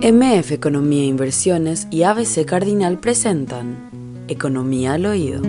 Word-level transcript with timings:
MF 0.00 0.52
Economía 0.52 1.02
e 1.02 1.06
Inversiones 1.06 1.88
y 1.90 2.04
ABC 2.04 2.44
Cardinal 2.46 3.00
presentan 3.00 4.24
Economía 4.28 4.92
al 4.92 5.06
Oído. 5.06 5.42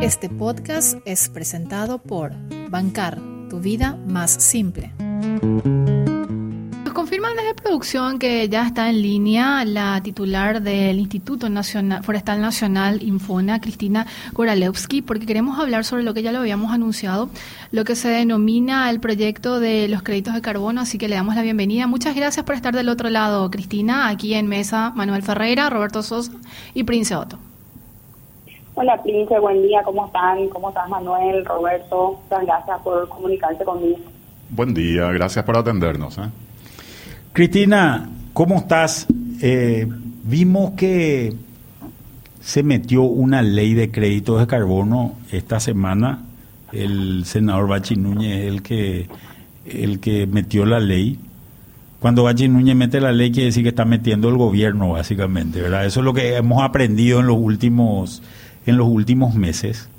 Este 0.00 0.30
podcast 0.30 0.96
es 1.04 1.28
presentado 1.28 1.98
por 1.98 2.32
Bancar, 2.70 3.20
tu 3.50 3.60
vida 3.60 3.98
más 4.08 4.30
simple. 4.30 4.94
Desde 7.34 7.54
producción 7.54 8.18
que 8.18 8.48
ya 8.48 8.66
está 8.66 8.88
en 8.88 9.02
línea 9.02 9.64
la 9.64 10.00
titular 10.02 10.62
del 10.62 10.98
Instituto 10.98 11.50
Nacional, 11.50 12.02
Forestal 12.02 12.40
Nacional 12.40 13.02
Infona, 13.02 13.60
Cristina 13.60 14.06
Goralewski, 14.32 15.02
porque 15.02 15.26
queremos 15.26 15.58
hablar 15.58 15.84
sobre 15.84 16.02
lo 16.02 16.14
que 16.14 16.22
ya 16.22 16.30
lo 16.32 16.38
habíamos 16.38 16.72
anunciado, 16.72 17.28
lo 17.72 17.84
que 17.84 17.96
se 17.96 18.08
denomina 18.08 18.88
el 18.90 19.00
proyecto 19.00 19.60
de 19.60 19.88
los 19.88 20.02
créditos 20.02 20.34
de 20.34 20.40
carbono, 20.40 20.80
así 20.80 20.98
que 20.98 21.08
le 21.08 21.16
damos 21.16 21.34
la 21.34 21.42
bienvenida. 21.42 21.86
Muchas 21.86 22.14
gracias 22.14 22.46
por 22.46 22.54
estar 22.54 22.74
del 22.74 22.88
otro 22.88 23.10
lado, 23.10 23.50
Cristina, 23.50 24.08
aquí 24.08 24.34
en 24.34 24.46
mesa 24.46 24.92
Manuel 24.94 25.22
Ferreira, 25.22 25.68
Roberto 25.68 26.02
Sosa 26.02 26.32
y 26.74 26.84
Prince 26.84 27.14
Otto. 27.14 27.38
Hola 28.74 29.02
Prince, 29.02 29.38
buen 29.40 29.62
día, 29.62 29.82
¿cómo 29.84 30.06
están? 30.06 30.48
¿Cómo 30.48 30.68
estás 30.68 30.88
Manuel, 30.88 31.44
Roberto? 31.44 32.20
Muchas 32.22 32.46
gracias 32.46 32.80
por 32.82 33.08
comunicarse 33.08 33.64
conmigo. 33.64 33.98
Buen 34.48 34.72
día, 34.72 35.10
gracias 35.10 35.44
por 35.44 35.56
atendernos. 35.56 36.18
¿eh? 36.18 36.45
Cristina, 37.36 38.08
¿cómo 38.32 38.56
estás? 38.56 39.06
Eh, 39.42 39.86
vimos 40.24 40.70
que 40.70 41.34
se 42.40 42.62
metió 42.62 43.02
una 43.02 43.42
ley 43.42 43.74
de 43.74 43.90
créditos 43.90 44.40
de 44.40 44.46
carbono 44.46 45.16
esta 45.30 45.60
semana. 45.60 46.24
El 46.72 47.26
senador 47.26 47.68
Bachi 47.68 47.96
Núñez 47.96 48.38
es 48.38 48.46
el 48.46 48.62
que, 48.62 49.08
el 49.66 50.00
que 50.00 50.26
metió 50.26 50.64
la 50.64 50.80
ley. 50.80 51.18
Cuando 52.00 52.22
Bachi 52.22 52.48
Núñez 52.48 52.74
mete 52.74 53.02
la 53.02 53.12
ley 53.12 53.30
quiere 53.30 53.48
decir 53.48 53.64
que 53.64 53.68
está 53.68 53.84
metiendo 53.84 54.30
el 54.30 54.38
gobierno, 54.38 54.92
básicamente, 54.92 55.60
¿verdad? 55.60 55.84
Eso 55.84 56.00
es 56.00 56.04
lo 56.06 56.14
que 56.14 56.36
hemos 56.36 56.62
aprendido 56.62 57.20
en 57.20 57.26
los 57.26 57.36
últimos 57.36 58.22
en 58.64 58.78
los 58.78 58.88
últimos 58.88 59.34
meses. 59.34 59.90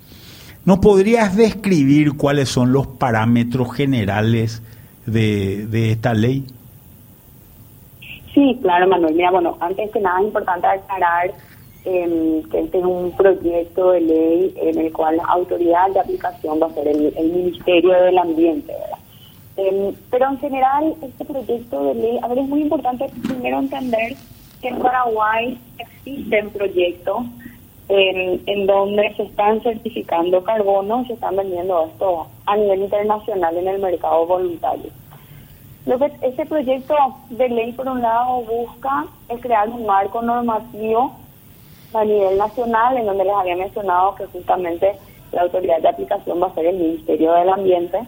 ¿Nos 0.65 0.79
podrías 0.79 1.35
describir 1.35 2.13
cuáles 2.13 2.49
son 2.49 2.73
los 2.73 2.87
parámetros 2.87 3.75
generales 3.75 4.63
de, 5.05 5.67
de 5.67 5.91
esta 5.91 6.15
ley? 6.15 6.47
Sí, 8.33 8.57
claro, 8.61 8.87
Manuel. 8.87 9.15
Mira, 9.15 9.31
bueno, 9.31 9.57
antes 9.59 9.91
que 9.91 9.99
nada 9.99 10.19
es 10.19 10.27
importante 10.27 10.67
aclarar 10.67 11.31
eh, 11.85 12.43
que 12.51 12.59
este 12.59 12.79
es 12.79 12.83
un 12.83 13.11
proyecto 13.11 13.91
de 13.91 14.01
ley 14.01 14.53
en 14.57 14.77
el 14.77 14.91
cual 14.91 15.17
la 15.17 15.23
autoridad 15.23 15.89
de 15.91 15.99
aplicación 15.99 16.59
va 16.61 16.67
a 16.67 16.73
ser 16.73 16.87
el, 16.87 17.13
el 17.15 17.31
Ministerio 17.31 17.93
del 17.93 18.17
Ambiente, 18.17 18.73
¿verdad? 18.73 18.97
Eh, 19.57 19.93
pero 20.11 20.29
en 20.29 20.39
general, 20.39 20.95
este 21.01 21.25
proyecto 21.25 21.83
de 21.85 21.95
ley, 21.95 22.19
a 22.21 22.27
ver, 22.27 22.39
es 22.39 22.47
muy 22.47 22.61
importante 22.61 23.09
primero 23.23 23.59
entender 23.59 24.15
que 24.61 24.67
en 24.67 24.79
Paraguay 24.79 25.57
existen 25.79 26.49
proyectos 26.51 27.19
en, 27.89 28.41
en 28.45 28.67
donde 28.67 29.13
se 29.15 29.23
están 29.23 29.61
certificando 29.61 30.43
carbono, 30.43 31.05
se 31.05 31.13
están 31.13 31.37
vendiendo 31.37 31.85
esto 31.85 32.27
a 32.45 32.57
nivel 32.57 32.81
internacional 32.81 33.57
en 33.57 33.67
el 33.67 33.79
mercado 33.79 34.25
voluntario. 34.25 34.91
Lo 35.87 35.97
que 35.97 36.11
este 36.21 36.45
proyecto 36.45 36.93
de 37.29 37.47
ley, 37.47 37.71
por 37.71 37.87
un 37.87 38.01
lado, 38.01 38.41
busca 38.41 39.05
es 39.29 39.39
crear 39.39 39.69
un 39.69 39.85
marco 39.85 40.21
normativo 40.21 41.13
a 41.93 42.03
nivel 42.03 42.37
nacional, 42.37 42.97
en 42.97 43.05
donde 43.05 43.23
les 43.23 43.33
había 43.33 43.55
mencionado 43.55 44.13
que 44.15 44.25
justamente 44.25 44.97
la 45.31 45.43
autoridad 45.43 45.79
de 45.79 45.87
aplicación 45.87 46.43
va 46.43 46.47
a 46.47 46.53
ser 46.55 46.65
el 46.65 46.75
Ministerio 46.75 47.31
del 47.31 47.49
Ambiente, 47.49 48.01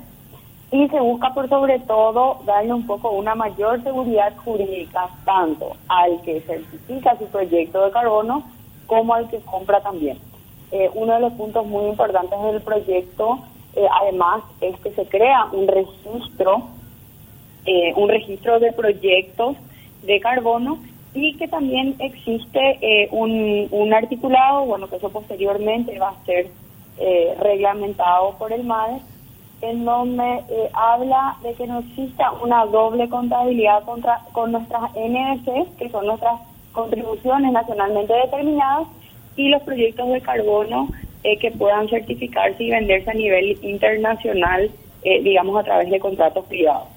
y 0.71 0.89
se 0.89 0.99
busca 0.99 1.33
por 1.33 1.47
sobre 1.47 1.79
todo 1.79 2.39
darle 2.45 2.73
un 2.73 2.85
poco 2.85 3.11
una 3.11 3.33
mayor 3.33 3.81
seguridad 3.81 4.35
jurídica 4.43 5.07
tanto 5.23 5.71
al 5.87 6.21
que 6.21 6.41
certifica 6.41 7.17
su 7.17 7.27
proyecto 7.27 7.85
de 7.85 7.91
carbono 7.91 8.43
como 8.87 9.13
al 9.13 9.29
que 9.29 9.39
compra 9.39 9.79
también. 9.79 10.19
Eh, 10.71 10.91
uno 10.95 11.13
de 11.13 11.21
los 11.21 11.33
puntos 11.33 11.65
muy 11.65 11.85
importantes 11.85 12.43
del 12.43 12.61
proyecto, 12.61 13.39
eh, 13.77 13.87
además, 14.01 14.41
es 14.59 14.77
que 14.81 14.91
se 14.91 15.05
crea 15.05 15.45
un 15.53 15.65
registro, 15.65 16.63
eh, 17.69 17.93
un 17.95 18.09
registro 18.09 18.59
de 18.59 18.71
proyectos 18.73 19.57
de 20.03 20.19
carbono 20.19 20.79
y 21.13 21.35
que 21.37 21.47
también 21.47 21.95
existe 21.99 23.07
un, 23.11 23.67
un 23.71 23.93
articulado, 23.93 24.65
bueno, 24.65 24.87
que 24.87 24.97
eso 24.97 25.09
posteriormente 25.09 25.97
va 25.97 26.09
a 26.09 26.25
ser 26.25 26.47
reglamentado 27.39 28.35
por 28.37 28.53
el 28.53 28.63
MADE, 28.63 28.99
en 29.61 29.85
donde 29.85 30.43
habla 30.73 31.35
de 31.41 31.53
que 31.55 31.65
no 31.65 31.79
exista 31.79 32.31
una 32.43 32.63
doble 32.65 33.09
contabilidad 33.09 33.83
contra, 33.85 34.21
con 34.33 34.51
nuestras 34.51 34.91
NS, 34.95 35.77
que 35.79 35.89
son 35.89 36.05
nuestras 36.05 36.39
contribuciones 36.73 37.51
nacionalmente 37.51 38.13
determinadas 38.13 38.87
y 39.35 39.49
los 39.49 39.61
proyectos 39.63 40.09
de 40.09 40.21
carbono 40.21 40.89
eh, 41.23 41.37
que 41.37 41.51
puedan 41.51 41.87
certificarse 41.89 42.63
y 42.63 42.71
venderse 42.71 43.11
a 43.11 43.13
nivel 43.13 43.57
internacional, 43.61 44.69
eh, 45.03 45.21
digamos, 45.21 45.57
a 45.59 45.63
través 45.63 45.89
de 45.89 45.99
contratos 45.99 46.45
privados. 46.45 46.87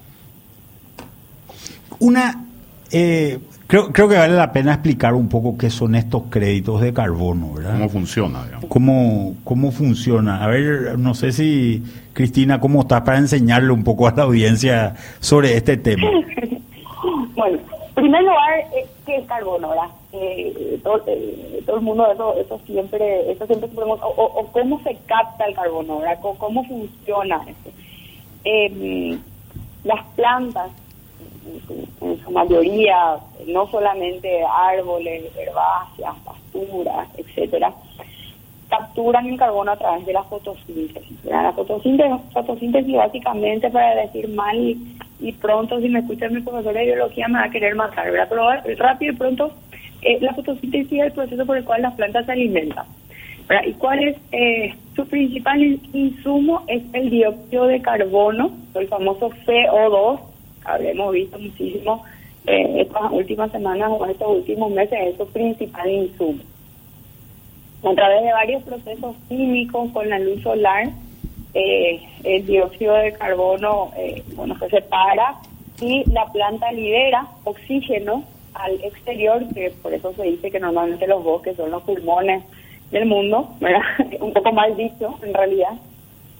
Una, 1.99 2.45
eh, 2.91 3.39
creo, 3.67 3.91
creo 3.91 4.07
que 4.07 4.17
vale 4.17 4.35
la 4.35 4.51
pena 4.51 4.73
explicar 4.73 5.13
un 5.13 5.29
poco 5.29 5.57
qué 5.57 5.69
son 5.69 5.95
estos 5.95 6.23
créditos 6.29 6.81
de 6.81 6.93
carbono, 6.93 7.53
¿verdad? 7.53 7.73
¿Cómo 7.73 7.89
funciona? 7.89 8.45
Digamos? 8.45 8.65
¿Cómo, 8.69 9.35
¿Cómo 9.43 9.71
funciona? 9.71 10.43
A 10.43 10.47
ver, 10.47 10.97
no 10.97 11.13
sé 11.13 11.31
si, 11.31 11.83
Cristina, 12.13 12.59
¿cómo 12.59 12.81
estás 12.81 13.01
para 13.01 13.17
enseñarle 13.17 13.71
un 13.71 13.83
poco 13.83 14.07
a 14.07 14.13
la 14.15 14.23
audiencia 14.23 14.95
sobre 15.19 15.55
este 15.55 15.77
tema? 15.77 16.07
bueno, 17.35 17.57
en 17.87 17.93
primer 17.95 18.21
lugar, 18.21 18.63
¿qué 19.05 19.17
es 19.17 19.25
carbono? 19.27 19.69
¿verdad? 19.69 19.89
Eh, 20.11 20.79
todo, 20.83 21.01
eh, 21.07 21.63
todo, 21.65 21.77
el 21.77 21.81
mundo, 21.81 22.11
eso, 22.11 22.35
eso 22.37 22.61
siempre, 22.67 23.31
eso 23.31 23.47
siempre 23.47 23.69
o, 23.75 23.93
o, 23.93 24.47
cómo 24.51 24.79
se 24.83 24.95
capta 25.07 25.45
el 25.45 25.55
carbono, 25.55 25.99
¿verdad? 25.99 26.19
¿Cómo, 26.21 26.37
cómo 26.37 26.63
funciona 26.65 27.41
eso? 27.47 27.75
Eh, 28.45 29.17
las 29.83 30.05
plantas, 30.15 30.71
en 32.01 32.23
su 32.23 32.31
mayoría, 32.31 33.17
no 33.47 33.67
solamente 33.67 34.43
árboles, 34.43 35.31
herbáceas, 35.37 36.15
pasturas, 36.25 37.07
etcétera, 37.17 37.73
capturan 38.69 39.27
el 39.27 39.37
carbono 39.37 39.71
a 39.71 39.77
través 39.77 40.05
de 40.05 40.13
la 40.13 40.23
fotosíntesis. 40.23 41.23
La 41.25 41.51
fotosíntesis, 41.53 42.33
fotosíntesis 42.33 42.95
básicamente, 42.95 43.69
para 43.69 43.95
decir 44.01 44.27
mal 44.29 44.57
y, 45.19 45.31
pronto, 45.33 45.79
si 45.79 45.89
me 45.89 45.99
escuchan 45.99 46.33
mi 46.33 46.41
profesor 46.41 46.73
de 46.73 46.85
biología, 46.85 47.27
me 47.27 47.39
va 47.39 47.45
a 47.45 47.51
querer 47.51 47.75
matar, 47.75 48.11
¿verdad? 48.11 48.27
Pero 48.63 48.83
rápido 48.83 49.13
y 49.13 49.15
pronto, 49.15 49.51
eh, 50.01 50.17
la 50.19 50.33
fotosíntesis 50.33 50.91
es 50.91 51.05
el 51.05 51.11
proceso 51.11 51.45
por 51.45 51.57
el 51.57 51.65
cual 51.65 51.81
las 51.81 51.93
plantas 51.93 52.25
se 52.25 52.31
alimentan. 52.31 52.85
¿Y 53.65 53.73
cuál 53.73 54.03
es 54.03 54.17
eh, 54.31 54.73
su 54.95 55.05
principal 55.05 55.61
insumo? 55.93 56.63
Es 56.67 56.81
el 56.93 57.09
dióxido 57.09 57.67
de 57.67 57.81
carbono, 57.81 58.51
el 58.73 58.87
famoso 58.87 59.29
CO2, 59.45 60.19
hemos 60.79 61.13
visto 61.13 61.39
muchísimo 61.39 62.03
eh, 62.45 62.81
estas 62.81 63.11
últimas 63.11 63.51
semanas 63.51 63.89
o 63.91 64.05
estos 64.05 64.27
últimos 64.27 64.71
meses, 64.71 64.99
es 65.01 65.17
su 65.17 65.25
principal 65.27 65.89
insumo. 65.89 66.41
A 67.83 67.95
través 67.95 68.23
de 68.23 68.31
varios 68.31 68.63
procesos 68.63 69.15
químicos 69.27 69.91
con 69.91 70.09
la 70.09 70.19
luz 70.19 70.41
solar, 70.41 70.89
eh, 71.53 72.01
el 72.23 72.45
dióxido 72.45 72.95
de 72.95 73.13
carbono 73.13 73.91
eh, 73.97 74.23
bueno, 74.35 74.57
se 74.57 74.69
separa 74.69 75.35
y 75.81 76.03
la 76.09 76.25
planta 76.31 76.71
libera 76.71 77.27
oxígeno 77.43 78.23
al 78.53 78.73
exterior, 78.83 79.43
que 79.53 79.71
por 79.81 79.93
eso 79.93 80.13
se 80.13 80.23
dice 80.23 80.49
que 80.49 80.59
normalmente 80.59 81.07
los 81.07 81.23
bosques 81.23 81.55
son 81.55 81.71
los 81.71 81.83
pulmones 81.83 82.43
del 82.91 83.05
mundo, 83.05 83.49
un 84.19 84.33
poco 84.33 84.51
mal 84.51 84.75
dicho 84.75 85.15
en 85.21 85.33
realidad, 85.33 85.73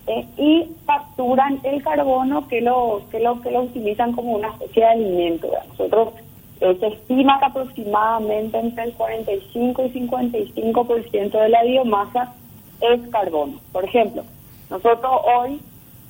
eh, 0.08 0.26
y 0.38 0.68
capturan 0.86 1.60
el 1.64 1.82
carbono 1.82 2.48
que 2.48 2.62
lo, 2.62 3.02
que 3.10 3.20
lo 3.20 3.42
que 3.42 3.52
lo 3.52 3.64
utilizan 3.64 4.14
como 4.14 4.34
una 4.34 4.50
especie 4.50 4.84
de 4.84 4.90
alimento. 4.90 5.50
Nosotros 5.70 6.10
se 6.60 6.88
estima 6.88 7.40
que 7.40 7.46
aproximadamente 7.46 8.58
entre 8.58 8.86
el 8.86 8.94
45 8.94 9.86
y 9.86 9.90
55% 10.08 11.32
de 11.32 11.50
la 11.50 11.64
biomasa 11.64 12.34
es 12.80 13.10
carbono. 13.10 13.60
Por 13.72 13.86
ejemplo, 13.86 14.24
nosotros 14.70 15.12
hoy 15.36 15.60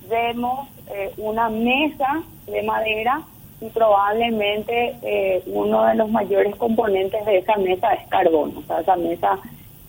vemos 0.08 0.68
eh, 0.90 1.12
una 1.16 1.48
mesa 1.48 2.22
de 2.46 2.62
madera 2.62 3.22
y 3.60 3.68
probablemente 3.70 4.96
eh, 5.02 5.42
uno 5.46 5.84
de 5.84 5.94
los 5.94 6.10
mayores 6.10 6.54
componentes 6.56 7.24
de 7.24 7.38
esa 7.38 7.56
mesa 7.56 7.92
es 7.94 8.06
carbono. 8.08 8.58
O 8.58 8.62
sea, 8.62 8.80
esa 8.80 8.96
mesa 8.96 9.38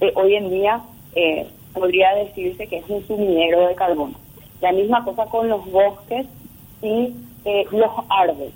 eh, 0.02 0.12
hoy 0.16 0.36
en 0.36 0.50
día 0.50 0.82
podría 1.76 2.16
decirse 2.16 2.68
que 2.68 2.78
es 2.78 2.90
un 2.90 3.06
sumidero 3.06 3.68
de 3.68 3.76
carbono. 3.76 4.16
La 4.62 4.72
misma 4.72 5.04
cosa 5.04 5.26
con 5.26 5.48
los 5.50 5.70
bosques 5.70 6.26
y 6.82 7.14
los 7.72 7.92
árboles 8.10 8.54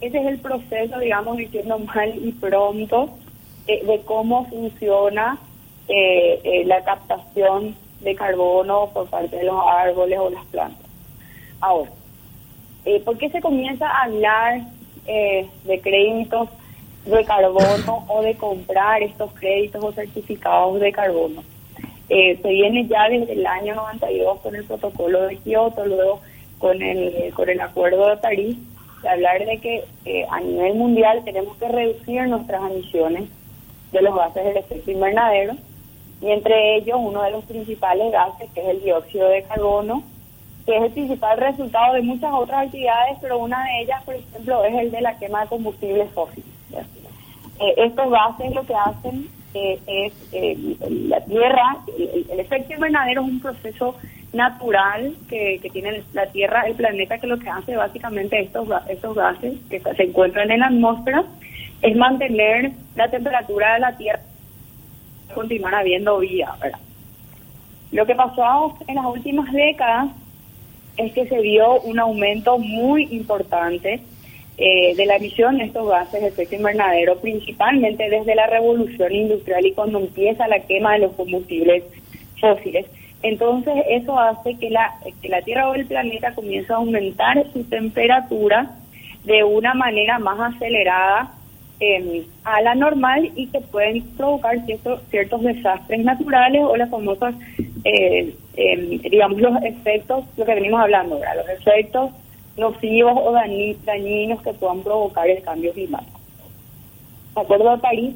ese 0.00 0.18
es 0.18 0.26
el 0.26 0.38
proceso, 0.38 0.98
digamos, 0.98 1.36
diciendo 1.36 1.78
mal 1.78 2.12
y 2.16 2.32
pronto, 2.32 3.10
eh, 3.66 3.84
de 3.84 4.00
cómo 4.02 4.46
funciona 4.46 5.38
eh, 5.88 6.40
eh, 6.42 6.64
la 6.64 6.82
captación 6.82 7.74
de 8.00 8.14
carbono 8.14 8.90
por 8.92 9.08
parte 9.08 9.36
de 9.36 9.44
los 9.44 9.60
árboles 9.66 10.18
o 10.18 10.30
las 10.30 10.44
plantas. 10.46 10.86
Ahora, 11.60 11.90
¿por 13.04 13.18
qué 13.18 13.28
se 13.30 13.40
comienza 13.40 13.88
a 13.88 14.04
hablar 14.04 14.60
de 15.06 15.80
créditos 15.80 16.48
de 17.04 17.24
carbono 17.24 18.04
o 18.08 18.22
de 18.22 18.34
comprar 18.34 19.02
estos 19.02 19.32
créditos 19.34 19.82
o 19.82 19.92
certificados 19.92 20.80
de 20.80 20.90
carbono. 20.90 21.44
Eh, 22.08 22.38
se 22.40 22.48
viene 22.48 22.86
ya 22.86 23.08
desde 23.08 23.32
el 23.32 23.46
año 23.46 23.74
92 23.74 24.40
con 24.40 24.54
el 24.54 24.64
protocolo 24.64 25.22
de 25.22 25.36
Kioto, 25.38 25.84
luego 25.84 26.20
con 26.58 26.80
el, 26.80 27.32
con 27.34 27.48
el 27.48 27.60
acuerdo 27.60 28.08
de 28.08 28.16
París, 28.18 28.56
de 29.02 29.08
hablar 29.08 29.44
de 29.44 29.58
que 29.58 29.84
eh, 30.04 30.26
a 30.30 30.40
nivel 30.40 30.74
mundial 30.74 31.22
tenemos 31.24 31.56
que 31.56 31.68
reducir 31.68 32.26
nuestras 32.28 32.70
emisiones 32.70 33.24
de 33.92 34.02
los 34.02 34.14
gases 34.14 34.44
del 34.44 34.56
efecto 34.56 34.90
invernadero 34.90 35.54
y 36.20 36.30
entre 36.30 36.76
ellos 36.76 36.96
uno 37.00 37.22
de 37.22 37.30
los 37.32 37.44
principales 37.44 38.12
gases 38.12 38.50
que 38.52 38.60
es 38.60 38.68
el 38.68 38.82
dióxido 38.82 39.28
de 39.28 39.42
carbono, 39.42 40.02
que 40.64 40.76
es 40.76 40.82
el 40.84 40.92
principal 40.92 41.38
resultado 41.38 41.94
de 41.94 42.02
muchas 42.02 42.32
otras 42.32 42.66
actividades, 42.66 43.18
pero 43.20 43.38
una 43.38 43.62
de 43.64 43.82
ellas, 43.82 44.02
por 44.04 44.14
ejemplo, 44.14 44.64
es 44.64 44.74
el 44.74 44.90
de 44.90 45.00
la 45.00 45.18
quema 45.18 45.42
de 45.42 45.48
combustibles 45.48 46.10
fósiles. 46.12 46.46
Eh, 47.58 47.74
estos 47.78 48.10
gases 48.10 48.54
lo 48.54 48.64
que 48.64 48.74
hacen 48.74 49.28
eh, 49.56 49.78
es 49.86 50.12
eh, 50.32 50.76
la 51.08 51.24
Tierra, 51.24 51.78
el, 51.98 52.40
efecto 52.40 52.74
invernadero 52.74 53.22
es 53.22 53.28
un 53.28 53.40
proceso 53.40 53.96
natural 54.32 55.14
que, 55.28 55.60
tiene 55.72 56.02
la 56.12 56.26
Tierra, 56.26 56.62
el 56.66 56.74
planeta, 56.74 57.18
que 57.18 57.26
lo 57.26 57.38
que 57.38 57.48
hace 57.48 57.76
básicamente 57.76 58.40
estos, 58.40 58.68
estos 58.88 59.14
gases 59.14 59.54
que 59.70 59.80
se 59.80 60.02
encuentran 60.02 60.50
en 60.50 60.60
la 60.60 60.66
atmósfera 60.66 61.24
es 61.82 61.96
mantener 61.96 62.72
la 62.94 63.10
temperatura 63.10 63.74
de 63.74 63.80
la 63.80 63.96
Tierra 63.96 64.20
continuar 65.34 65.74
habiendo 65.74 66.18
vida, 66.18 66.56
¿verdad? 66.60 66.78
Lo 67.92 68.06
que 68.06 68.14
pasó 68.14 68.76
en 68.88 68.96
las 68.96 69.04
últimas 69.04 69.52
décadas 69.52 70.08
es 70.96 71.12
que 71.12 71.26
se 71.28 71.40
vio 71.40 71.80
un 71.80 71.98
aumento 71.98 72.58
muy 72.58 73.04
importante 73.10 74.00
eh, 74.58 74.94
de 74.96 75.06
la 75.06 75.16
emisión 75.16 75.58
de 75.58 75.64
estos 75.64 75.86
gases 75.86 76.20
de 76.20 76.28
efecto 76.28 76.56
invernadero, 76.56 77.18
principalmente 77.18 78.08
desde 78.08 78.34
la 78.34 78.46
revolución 78.46 79.14
industrial 79.14 79.66
y 79.66 79.72
cuando 79.72 79.98
empieza 79.98 80.48
la 80.48 80.60
quema 80.60 80.94
de 80.94 81.00
los 81.00 81.12
combustibles 81.12 81.84
fósiles. 82.40 82.86
Entonces 83.22 83.74
eso 83.90 84.18
hace 84.18 84.54
que 84.54 84.70
la, 84.70 84.94
que 85.20 85.28
la 85.28 85.42
Tierra 85.42 85.68
o 85.68 85.74
el 85.74 85.86
planeta 85.86 86.34
comience 86.34 86.72
a 86.72 86.76
aumentar 86.76 87.44
su 87.52 87.64
temperatura 87.64 88.70
de 89.24 89.44
una 89.44 89.74
manera 89.74 90.18
más 90.18 90.54
acelerada 90.54 91.34
eh, 91.80 92.26
a 92.44 92.62
la 92.62 92.74
normal 92.74 93.30
y 93.34 93.48
que 93.48 93.60
pueden 93.60 94.02
provocar 94.16 94.64
ciertos, 94.64 95.02
ciertos 95.10 95.42
desastres 95.42 96.02
naturales 96.02 96.62
o 96.64 96.76
las 96.76 96.88
famosas, 96.88 97.34
eh, 97.84 98.34
em, 98.56 99.00
digamos, 99.02 99.38
los 99.38 99.62
efectos, 99.62 100.24
lo 100.38 100.46
que 100.46 100.54
venimos 100.54 100.80
hablando, 100.80 101.18
¿verdad? 101.18 101.36
los 101.36 101.48
efectos 101.50 102.10
nocivos 102.56 103.14
o 103.16 103.32
dañinos 103.32 104.42
que 104.42 104.52
puedan 104.54 104.82
provocar 104.82 105.28
el 105.28 105.42
cambio 105.42 105.72
climático. 105.72 106.18
De 107.34 107.40
acuerdo 107.40 107.70
a 107.70 107.76
París, 107.76 108.14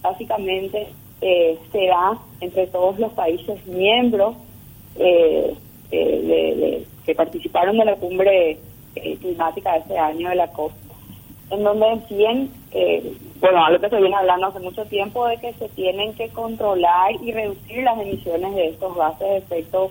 básicamente 0.00 0.88
eh, 1.20 1.58
se 1.70 1.86
da 1.86 2.18
entre 2.40 2.66
todos 2.68 2.98
los 2.98 3.12
países 3.12 3.64
miembros 3.66 4.36
eh, 4.96 5.54
eh, 5.90 6.86
que 7.04 7.14
participaron 7.14 7.76
de 7.78 7.84
la 7.84 7.96
cumbre 7.96 8.58
climática 9.20 9.72
de 9.72 9.78
este 9.78 9.98
año 9.98 10.28
de 10.28 10.36
la 10.36 10.48
COP 10.48 10.72
en 11.52 11.62
donde 11.64 11.86
deciden, 11.96 12.50
eh, 12.72 13.14
bueno, 13.40 13.64
algo 13.64 13.78
que 13.78 13.90
se 13.90 14.00
viene 14.00 14.16
hablando 14.16 14.46
hace 14.46 14.60
mucho 14.60 14.84
tiempo, 14.86 15.26
de 15.26 15.36
que 15.36 15.52
se 15.52 15.68
tienen 15.70 16.14
que 16.14 16.28
controlar 16.30 17.12
y 17.22 17.30
reducir 17.30 17.82
las 17.82 18.00
emisiones 18.00 18.54
de 18.54 18.68
estos 18.68 18.96
gases 18.96 19.28
de 19.28 19.36
efecto 19.36 19.90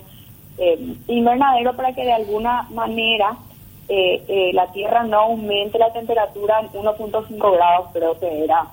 eh, 0.58 0.94
invernadero 1.06 1.74
para 1.76 1.94
que 1.94 2.02
de 2.02 2.12
alguna 2.12 2.66
manera 2.70 3.36
eh, 3.88 4.22
eh, 4.28 4.50
la 4.52 4.66
Tierra 4.72 5.04
no 5.04 5.18
aumente 5.20 5.78
la 5.78 5.92
temperatura 5.92 6.60
en 6.60 6.68
1.5 6.68 7.52
grados, 7.52 7.88
creo 7.92 8.18
que 8.18 8.44
era 8.44 8.66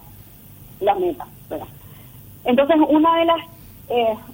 la 0.80 0.96
meta. 0.96 1.28
Entonces, 2.46 2.78
una 2.88 3.20
de 3.20 3.26
las 3.26 3.40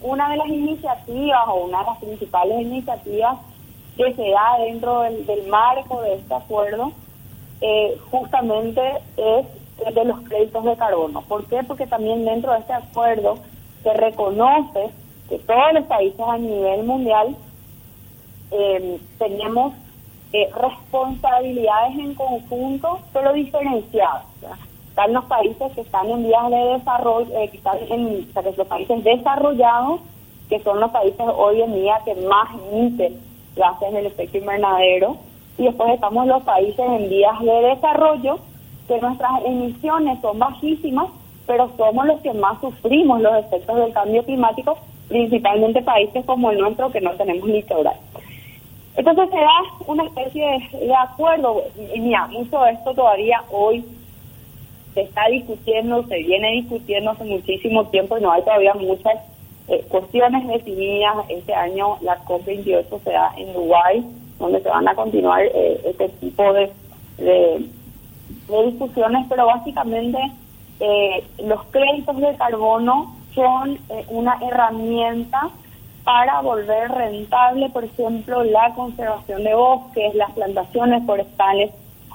una 0.01 0.29
de 0.29 0.35
las 0.35 0.47
iniciativas 0.47 1.47
o 1.47 1.63
una 1.63 1.79
de 1.79 1.85
las 1.85 1.97
principales 1.99 2.61
iniciativas 2.61 3.37
que 3.95 4.13
se 4.13 4.29
da 4.29 4.57
dentro 4.59 5.01
del 5.01 5.47
marco 5.47 6.01
de 6.01 6.15
este 6.15 6.33
acuerdo 6.33 6.91
eh, 7.61 7.97
justamente 8.11 8.81
es 9.15 9.93
de 9.93 10.05
los 10.05 10.19
créditos 10.21 10.63
de 10.63 10.75
carbono. 10.75 11.21
¿Por 11.21 11.45
qué? 11.45 11.63
Porque 11.63 11.87
también 11.87 12.25
dentro 12.25 12.51
de 12.51 12.59
este 12.59 12.73
acuerdo 12.73 13.37
se 13.83 13.93
reconoce 13.93 14.89
que 15.29 15.39
todos 15.39 15.73
los 15.73 15.85
países 15.85 16.19
a 16.19 16.37
nivel 16.37 16.83
mundial 16.83 17.35
eh, 18.51 18.99
tenemos 19.17 19.73
eh, 20.35 20.49
responsabilidades 20.53 21.97
en 21.97 22.13
conjunto, 22.13 22.99
pero 23.13 23.31
diferenciadas. 23.31 24.25
Están 24.89 25.13
los 25.13 25.23
países 25.25 25.71
que 25.73 25.81
están 25.81 26.09
en 26.09 26.23
vías 26.23 26.49
de 26.49 26.57
desarrollo, 26.77 27.39
eh, 27.39 27.49
que 27.49 27.57
están 27.57 27.77
en 27.89 28.27
los 28.57 28.67
países 28.67 29.03
desarrollados, 29.03 30.01
que 30.49 30.59
son 30.59 30.81
los 30.81 30.91
países 30.91 31.25
hoy 31.37 31.61
en 31.61 31.73
día 31.75 32.01
que 32.03 32.15
más 32.15 32.49
emiten 32.69 33.17
gases 33.55 33.93
del 33.93 34.07
efecto 34.07 34.37
invernadero, 34.37 35.15
y 35.57 35.63
después 35.63 35.93
estamos 35.93 36.27
los 36.27 36.43
países 36.43 36.85
en 36.85 37.09
vías 37.09 37.39
de 37.39 37.61
desarrollo, 37.69 38.39
que 38.89 38.99
nuestras 38.99 39.45
emisiones 39.45 40.19
son 40.19 40.37
bajísimas, 40.37 41.07
pero 41.47 41.69
somos 41.77 42.05
los 42.07 42.19
que 42.19 42.33
más 42.33 42.59
sufrimos 42.59 43.21
los 43.21 43.37
efectos 43.37 43.77
del 43.77 43.93
cambio 43.93 44.23
climático, 44.25 44.77
principalmente 45.07 45.81
países 45.81 46.25
como 46.25 46.51
el 46.51 46.59
nuestro 46.59 46.91
que 46.91 46.99
no 46.99 47.11
tenemos 47.11 47.47
litoral. 47.47 47.95
Entonces 48.97 49.29
se 49.29 49.37
da 49.37 49.51
una 49.87 50.03
especie 50.05 50.69
de, 50.71 50.95
acuerdo, 50.95 51.63
mira, 51.97 52.27
mucho 52.27 52.61
de 52.61 52.71
esto 52.71 52.93
todavía 52.93 53.43
hoy 53.51 53.83
se 54.93 55.01
está 55.01 55.27
discutiendo, 55.29 56.03
se 56.07 56.17
viene 56.17 56.51
discutiendo 56.61 57.11
hace 57.11 57.25
muchísimo 57.25 57.85
tiempo 57.87 58.17
y 58.17 58.21
no 58.21 58.31
hay 58.31 58.41
todavía 58.43 58.73
muchas 58.73 59.15
eh, 59.67 59.83
cuestiones 59.89 60.47
definidas. 60.47 61.17
Este 61.29 61.53
año 61.53 61.97
la 62.01 62.23
COP28 62.23 63.03
se 63.03 63.11
da 63.11 63.33
en 63.37 63.53
Dubái 63.53 64.05
donde 64.39 64.61
se 64.61 64.69
van 64.69 64.87
a 64.87 64.95
continuar 64.95 65.43
eh, 65.43 65.81
este 65.85 66.09
tipo 66.09 66.53
de, 66.53 66.71
de, 67.17 67.65
discusiones, 68.65 69.25
pero 69.29 69.45
básicamente 69.45 70.17
eh, 70.79 71.23
los 71.43 71.63
créditos 71.65 72.17
de 72.17 72.35
carbono 72.35 73.15
son 73.33 73.77
eh, 73.89 74.05
una 74.09 74.37
herramienta 74.41 75.49
para 76.05 76.39
volver 76.41 76.89
rentable, 76.91 77.69
por 77.69 77.83
ejemplo, 77.83 78.43
la 78.43 78.73
conservación 78.75 79.43
de 79.43 79.55
bosques, 79.55 80.13
las 80.13 80.31
plantaciones 80.31 81.03
forestales 81.05 81.71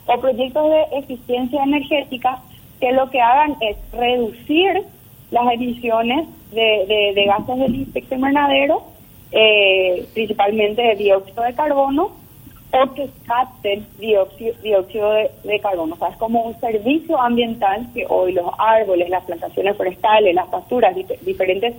o 0.07 0.21
proyectos 0.21 0.71
de 0.71 0.99
eficiencia 0.99 1.63
energética 1.65 2.41
que 2.81 2.93
lo 2.93 3.11
que 3.11 3.21
hagan 3.21 3.57
es 3.61 3.77
reducir 3.93 4.85
las 5.33 5.53
emisiones 5.53 6.29
de, 6.53 7.13
de, 7.15 7.25
gases 7.25 7.59
del 7.59 7.83
efecto 7.83 8.15
invernadero 8.15 8.83
eh, 9.33 10.07
principalmente 10.15 10.83
de 10.83 10.97
dióxido 10.97 11.43
de 11.43 11.55
carbono, 11.55 12.13
o 12.73 12.95
que 12.95 13.09
capten 13.27 13.87
dióxido, 13.99 15.13
de, 15.13 15.61
carbono. 15.61 15.95
O 15.95 15.99
sea, 15.99 16.09
es 16.09 16.17
como 16.17 16.43
un 16.43 16.61
servicio 16.61 17.21
ambiental 17.21 17.87
que 17.93 18.07
hoy 18.09 18.33
los 18.33 18.51
árboles, 18.59 19.11
las 19.11 19.25
plantaciones 19.25 19.77
forestales, 19.77 20.35
las 20.35 20.49
pasturas, 20.49 20.95
diferentes 21.23 21.75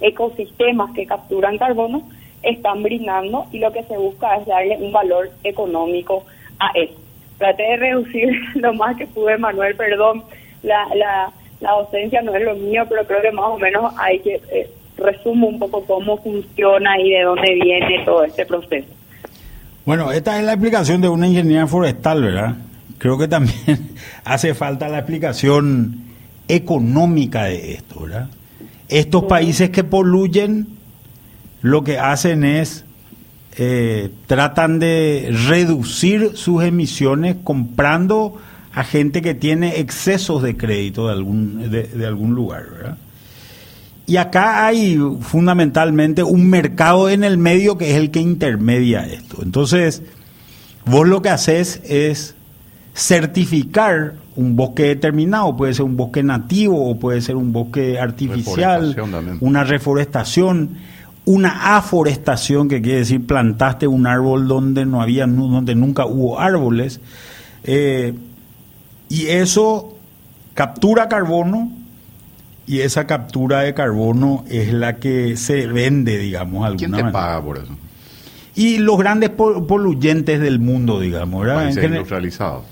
ecosistemas 0.00 0.92
que 0.94 1.06
capturan 1.06 1.58
carbono, 1.58 2.02
están 2.42 2.82
brindando 2.82 3.46
y 3.50 3.58
lo 3.58 3.72
que 3.72 3.82
se 3.84 3.96
busca 3.96 4.36
es 4.36 4.46
darle 4.46 4.76
un 4.76 4.92
valor 4.92 5.30
económico 5.42 6.24
a 6.60 6.70
eso. 6.74 6.94
Traté 7.38 7.62
de 7.64 7.76
reducir 7.76 8.28
lo 8.54 8.72
más 8.74 8.96
que 8.96 9.06
pude, 9.06 9.36
Manuel, 9.38 9.74
perdón, 9.74 10.22
la, 10.62 10.86
la, 10.94 11.32
la 11.60 11.72
docencia 11.72 12.22
no 12.22 12.34
es 12.34 12.42
lo 12.42 12.54
mío, 12.54 12.84
pero 12.88 13.04
creo 13.06 13.22
que 13.22 13.32
más 13.32 13.46
o 13.46 13.58
menos 13.58 13.92
hay 13.98 14.20
que 14.20 14.40
eh, 14.50 14.70
resumo 14.96 15.48
un 15.48 15.58
poco 15.58 15.84
cómo 15.84 16.16
funciona 16.18 16.98
y 17.00 17.10
de 17.10 17.22
dónde 17.22 17.54
viene 17.54 18.04
todo 18.04 18.24
este 18.24 18.46
proceso. 18.46 18.95
Bueno, 19.86 20.10
esta 20.10 20.36
es 20.40 20.44
la 20.44 20.54
explicación 20.54 21.00
de 21.00 21.08
una 21.08 21.28
ingeniería 21.28 21.68
forestal, 21.68 22.20
¿verdad? 22.20 22.56
Creo 22.98 23.16
que 23.16 23.28
también 23.28 23.90
hace 24.24 24.52
falta 24.52 24.88
la 24.88 24.98
explicación 24.98 26.06
económica 26.48 27.44
de 27.44 27.74
esto, 27.74 28.00
¿verdad? 28.00 28.28
Estos 28.88 29.24
países 29.24 29.70
que 29.70 29.84
poluyen 29.84 30.66
lo 31.62 31.84
que 31.84 32.00
hacen 32.00 32.42
es 32.42 32.84
eh, 33.58 34.10
tratan 34.26 34.80
de 34.80 35.32
reducir 35.48 36.32
sus 36.34 36.64
emisiones 36.64 37.36
comprando 37.44 38.34
a 38.72 38.82
gente 38.82 39.22
que 39.22 39.34
tiene 39.34 39.78
excesos 39.78 40.42
de 40.42 40.56
crédito 40.56 41.06
de 41.06 41.12
algún, 41.12 41.70
de 41.70 42.06
algún 42.06 42.34
lugar, 42.34 42.66
¿verdad? 42.72 42.98
Y 44.06 44.18
acá 44.18 44.66
hay 44.66 44.98
fundamentalmente 45.20 46.22
un 46.22 46.48
mercado 46.48 47.08
en 47.10 47.24
el 47.24 47.38
medio 47.38 47.76
que 47.76 47.90
es 47.90 47.96
el 47.96 48.12
que 48.12 48.20
intermedia 48.20 49.04
esto. 49.04 49.38
Entonces, 49.42 50.02
vos 50.84 51.08
lo 51.08 51.22
que 51.22 51.30
haces 51.30 51.80
es 51.84 52.36
certificar 52.94 54.14
un 54.36 54.54
bosque 54.54 54.84
determinado, 54.84 55.56
puede 55.56 55.74
ser 55.74 55.84
un 55.84 55.96
bosque 55.96 56.22
nativo 56.22 56.88
o 56.88 56.98
puede 56.98 57.20
ser 57.20 57.36
un 57.36 57.52
bosque 57.52 57.98
artificial, 57.98 58.96
una 59.40 59.64
reforestación, 59.64 60.76
una 61.24 61.76
aforestación, 61.76 62.68
que 62.68 62.80
quiere 62.80 63.00
decir 63.00 63.26
plantaste 63.26 63.86
un 63.88 64.06
árbol 64.06 64.46
donde 64.46 64.86
no 64.86 65.02
había, 65.02 65.26
donde 65.26 65.74
nunca 65.74 66.06
hubo 66.06 66.38
árboles, 66.38 67.00
eh, 67.64 68.14
y 69.08 69.26
eso 69.26 69.96
captura 70.54 71.08
carbono 71.08 71.72
y 72.66 72.80
esa 72.80 73.06
captura 73.06 73.60
de 73.60 73.74
carbono 73.74 74.44
es 74.48 74.72
la 74.72 74.96
que 74.96 75.36
se 75.36 75.66
vende, 75.66 76.18
digamos, 76.18 76.66
alguna 76.66 76.96
¿Quién 76.96 77.06
te 77.06 77.12
paga 77.12 77.42
por 77.42 77.58
eso? 77.58 77.72
Y 78.56 78.78
los 78.78 78.98
grandes 78.98 79.30
poluyentes 79.30 80.40
del 80.40 80.58
mundo, 80.58 80.98
digamos, 80.98 81.42
¿verdad? 81.42 81.64
Países 81.64 81.84
industrializados. 81.84 82.64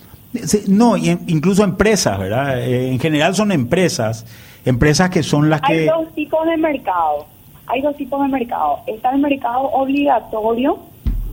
No, 0.67 0.97
incluso 0.97 1.63
empresas, 1.63 2.19
¿verdad? 2.19 2.59
Eh, 2.61 2.91
en 2.91 2.99
general 2.99 3.35
son 3.35 3.53
empresas, 3.53 4.27
empresas 4.65 5.11
que 5.11 5.23
son 5.23 5.49
las 5.49 5.61
que... 5.61 5.73
Hay 5.73 5.87
dos 5.87 6.13
tipos 6.15 6.45
de 6.47 6.57
mercado, 6.57 7.27
hay 7.67 7.83
dos 7.83 7.97
tipos 7.97 8.21
de 8.23 8.29
mercado. 8.29 8.81
Está 8.87 9.15
el 9.15 9.21
mercado 9.21 9.61
obligatorio, 9.61 10.79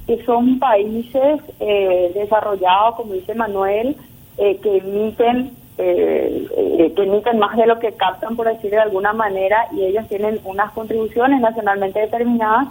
que 0.05 0.23
son 0.25 0.59
países 0.59 1.39
eh, 1.59 2.11
desarrollados, 2.13 2.95
como 2.95 3.13
dice 3.13 3.33
Manuel, 3.33 3.95
eh, 4.37 4.59
que 4.61 4.77
emiten 4.77 5.51
que 5.81 7.03
emiten 7.03 7.39
más 7.39 7.55
de 7.57 7.65
lo 7.65 7.79
que 7.79 7.93
captan, 7.93 8.35
por 8.35 8.47
decir 8.47 8.71
de 8.71 8.79
alguna 8.79 9.13
manera, 9.13 9.67
y 9.71 9.83
ellos 9.83 10.07
tienen 10.07 10.39
unas 10.43 10.71
contribuciones 10.71 11.41
nacionalmente 11.41 11.99
determinadas 11.99 12.67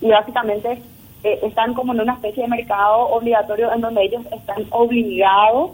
y 0.00 0.08
básicamente 0.08 0.82
eh, 1.24 1.38
están 1.42 1.74
como 1.74 1.94
en 1.94 2.02
una 2.02 2.14
especie 2.14 2.42
de 2.42 2.48
mercado 2.48 3.08
obligatorio 3.08 3.72
en 3.72 3.80
donde 3.80 4.04
ellos 4.04 4.22
están 4.30 4.64
obligados 4.70 5.70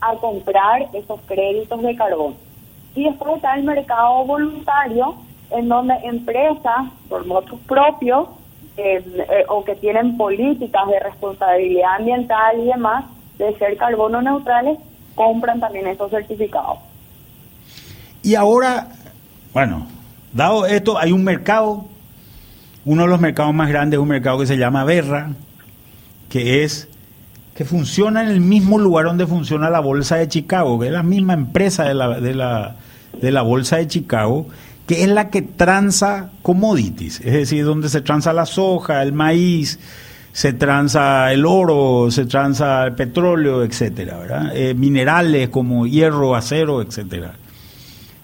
a 0.00 0.14
comprar 0.16 0.88
esos 0.92 1.20
créditos 1.26 1.80
de 1.82 1.96
carbón. 1.96 2.34
Y 2.94 3.04
después 3.04 3.36
está 3.36 3.54
el 3.54 3.64
mercado 3.64 4.24
voluntario, 4.24 5.14
en 5.50 5.68
donde 5.68 5.94
empresas, 6.02 6.88
por 7.08 7.26
motos 7.26 7.58
propios, 7.66 8.28
eh, 8.76 9.02
eh, 9.16 9.44
o 9.48 9.64
que 9.64 9.74
tienen 9.76 10.16
políticas 10.16 10.86
de 10.88 10.98
responsabilidad 11.00 11.96
ambiental 11.96 12.58
y 12.58 12.66
demás, 12.66 13.04
de 13.38 13.54
ser 13.58 13.76
carbono 13.76 14.20
neutrales, 14.20 14.78
compran 15.14 15.60
también 15.60 15.86
esos 15.86 16.10
certificados. 16.10 16.78
Y 18.22 18.34
ahora, 18.34 18.88
bueno, 19.52 19.86
dado 20.32 20.66
esto, 20.66 20.98
hay 20.98 21.12
un 21.12 21.24
mercado 21.24 21.86
uno 22.84 23.02
de 23.02 23.08
los 23.08 23.20
mercados 23.20 23.54
más 23.54 23.68
grandes 23.68 23.98
es 23.98 24.02
un 24.02 24.08
mercado 24.08 24.38
que 24.38 24.46
se 24.46 24.56
llama 24.56 24.84
Berra, 24.84 25.30
que 26.28 26.64
es 26.64 26.88
que 27.54 27.64
funciona 27.64 28.22
en 28.22 28.28
el 28.28 28.40
mismo 28.40 28.78
lugar 28.78 29.04
donde 29.04 29.26
funciona 29.26 29.70
la 29.70 29.80
bolsa 29.80 30.16
de 30.16 30.26
Chicago, 30.26 30.80
que 30.80 30.86
es 30.86 30.92
la 30.92 31.02
misma 31.02 31.34
empresa 31.34 31.84
de 31.84 31.94
la, 31.94 32.20
de 32.20 32.34
la, 32.34 32.76
de 33.20 33.30
la 33.30 33.42
bolsa 33.42 33.76
de 33.76 33.86
Chicago, 33.86 34.46
que 34.86 35.02
es 35.02 35.08
la 35.08 35.28
que 35.28 35.42
tranza 35.42 36.30
commodities, 36.42 37.20
es 37.20 37.32
decir, 37.32 37.64
donde 37.64 37.88
se 37.88 38.00
tranza 38.00 38.32
la 38.32 38.46
soja, 38.46 39.02
el 39.02 39.12
maíz, 39.12 39.78
se 40.32 40.54
tranza 40.54 41.32
el 41.32 41.44
oro, 41.44 42.10
se 42.10 42.24
tranza 42.26 42.86
el 42.86 42.94
petróleo, 42.94 43.62
etcétera, 43.62 44.50
eh, 44.54 44.74
minerales 44.74 45.48
como 45.48 45.86
hierro, 45.86 46.34
acero, 46.34 46.82
etcétera 46.82 47.34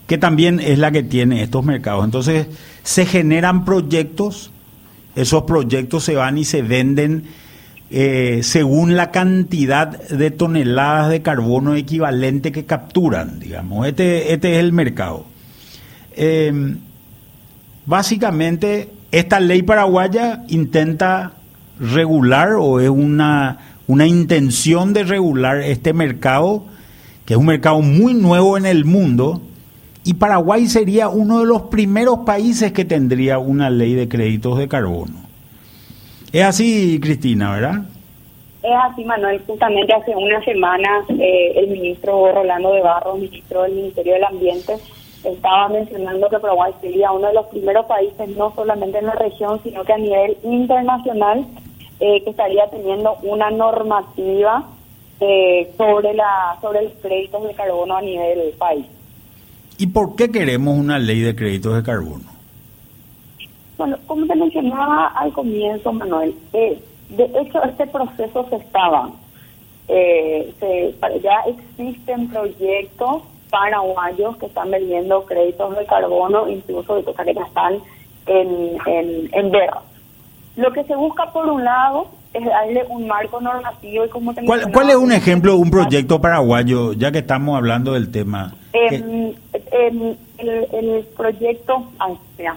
que 0.09 0.17
también 0.17 0.59
es 0.59 0.79
la 0.79 0.91
que 0.91 1.03
tiene 1.03 1.43
estos 1.43 1.65
mercados. 1.65 2.03
Entonces 2.03 2.47
se 2.83 3.05
generan 3.05 3.67
proyectos, 3.67 4.51
esos 5.15 5.43
proyectos 5.43 6.03
se 6.03 6.15
van 6.15 6.39
y 6.39 6.47
se 6.47 6.63
venden 6.63 7.25
eh, 7.91 8.41
según 8.43 8.97
la 8.97 9.11
cantidad 9.11 9.89
de 10.09 10.31
toneladas 10.31 11.11
de 11.11 11.21
carbono 11.21 11.75
equivalente 11.75 12.53
que 12.53 12.65
capturan, 12.65 13.39
digamos. 13.39 13.87
Este, 13.87 14.33
este 14.33 14.53
es 14.55 14.59
el 14.61 14.73
mercado. 14.73 15.27
Eh, 16.17 16.75
básicamente, 17.85 18.89
esta 19.13 19.41
ley 19.41 19.63
paraguaya 19.63 20.43
intenta 20.49 21.33
regular 21.81 22.53
o 22.59 22.81
es 22.81 22.89
una, 22.89 23.59
una 23.87 24.07
intención 24.07 24.93
de 24.93 25.05
regular 25.05 25.61
este 25.61 25.93
mercado, 25.93 26.65
que 27.25 27.35
es 27.35 27.39
un 27.39 27.47
mercado 27.47 27.81
muy 27.81 28.15
nuevo 28.15 28.57
en 28.57 28.67
el 28.67 28.85
mundo, 28.85 29.41
y 30.05 30.15
Paraguay 30.15 30.67
sería 30.67 31.09
uno 31.09 31.41
de 31.41 31.47
los 31.47 31.63
primeros 31.63 32.21
países 32.21 32.73
que 32.73 32.85
tendría 32.85 33.39
una 33.39 33.69
ley 33.69 33.95
de 33.95 34.09
créditos 34.09 34.57
de 34.59 34.69
carbono. 34.69 35.15
Es 36.33 36.45
así, 36.45 36.99
Cristina, 37.01 37.53
¿verdad? 37.53 37.83
Es 38.63 38.73
así, 38.91 39.05
Manuel. 39.05 39.41
Justamente 39.47 39.95
hace 39.95 40.15
unas 40.15 40.45
semanas 40.45 41.05
eh, 41.11 41.53
el 41.57 41.69
ministro 41.69 42.33
Rolando 42.33 42.73
de 42.73 42.83
Barros, 42.83 43.19
ministro 43.19 43.63
del 43.63 43.73
Ministerio 43.73 44.15
del 44.15 44.25
Ambiente, 44.25 44.77
estaba 45.25 45.69
mencionando 45.69 46.29
que 46.29 46.39
Paraguay 46.39 46.73
sería 46.81 47.13
uno 47.13 47.29
de 47.29 47.35
los 47.35 47.47
primeros 47.47 47.87
países, 47.87 48.29
no 48.37 48.53
solamente 48.55 48.99
en 48.99 49.07
la 49.07 49.15
región, 49.15 49.61
sino 49.63 49.85
que 49.85 49.93
a 49.93 49.99
nivel 49.99 50.37
internacional, 50.43 51.47
eh, 52.01 52.23
que 52.23 52.31
estaría 52.31 52.69
teniendo 52.71 53.17
una 53.23 53.51
normativa 53.51 54.65
eh, 55.21 55.73
sobre 55.77 56.15
la 56.15 56.57
sobre 56.61 56.83
los 56.83 56.93
créditos 57.03 57.43
de 57.43 57.55
carbono 57.55 57.97
a 57.97 58.03
nivel 58.03 58.39
del 58.39 58.53
país. 58.53 58.87
¿Y 59.79 59.87
por 59.89 60.17
qué 60.17 60.31
queremos 60.31 60.77
una 60.77 60.99
ley 60.99 61.21
de 61.21 61.35
créditos 61.35 61.75
de 61.75 61.83
carbono? 61.83 62.25
Bueno, 63.77 63.97
como 64.07 64.27
te 64.27 64.35
mencionaba 64.35 65.07
al 65.09 65.33
comienzo, 65.33 65.93
Manuel, 65.93 66.35
eh, 66.53 66.81
de 67.11 67.25
hecho 67.25 67.63
este 67.63 67.87
proceso 67.87 68.47
se 68.51 68.57
estaba, 68.57 69.11
eh, 69.87 70.53
ya 71.23 71.43
existen 71.47 72.29
proyectos 72.29 73.23
paraguayos 73.51 74.37
que 74.37 74.47
están 74.47 74.71
vendiendo 74.71 75.25
créditos 75.25 75.77
de 75.77 75.87
carbono, 75.87 76.49
incluso 76.49 76.97
de 76.97 77.05
cosas 77.05 77.27
que 77.27 77.35
ya 77.35 77.45
están 77.45 77.75
en, 78.27 78.79
en, 78.87 79.29
en 79.33 79.51
Lo 80.59 80.73
que 80.73 80.83
se 80.83 80.97
busca 80.97 81.33
por 81.33 81.49
un 81.49 81.65
lado 81.65 82.09
es 82.35 82.45
darle 82.45 82.85
un 82.89 83.07
marco 83.07 83.41
normativo 83.41 84.05
y 84.05 84.09
como 84.09 84.35
te 84.35 84.45
¿Cuál, 84.45 84.73
¿Cuál 84.73 84.91
es 84.91 84.97
un 84.97 85.13
ejemplo, 85.13 85.55
un 85.55 85.71
proyecto 85.71 86.21
paraguayo, 86.21 86.95
ya 86.95 87.13
que 87.13 87.19
estamos 87.19 87.57
hablando 87.57 87.93
del 87.93 88.11
tema? 88.11 88.53
el, 88.73 89.37
el, 90.41 91.07
proyecto, 91.17 91.87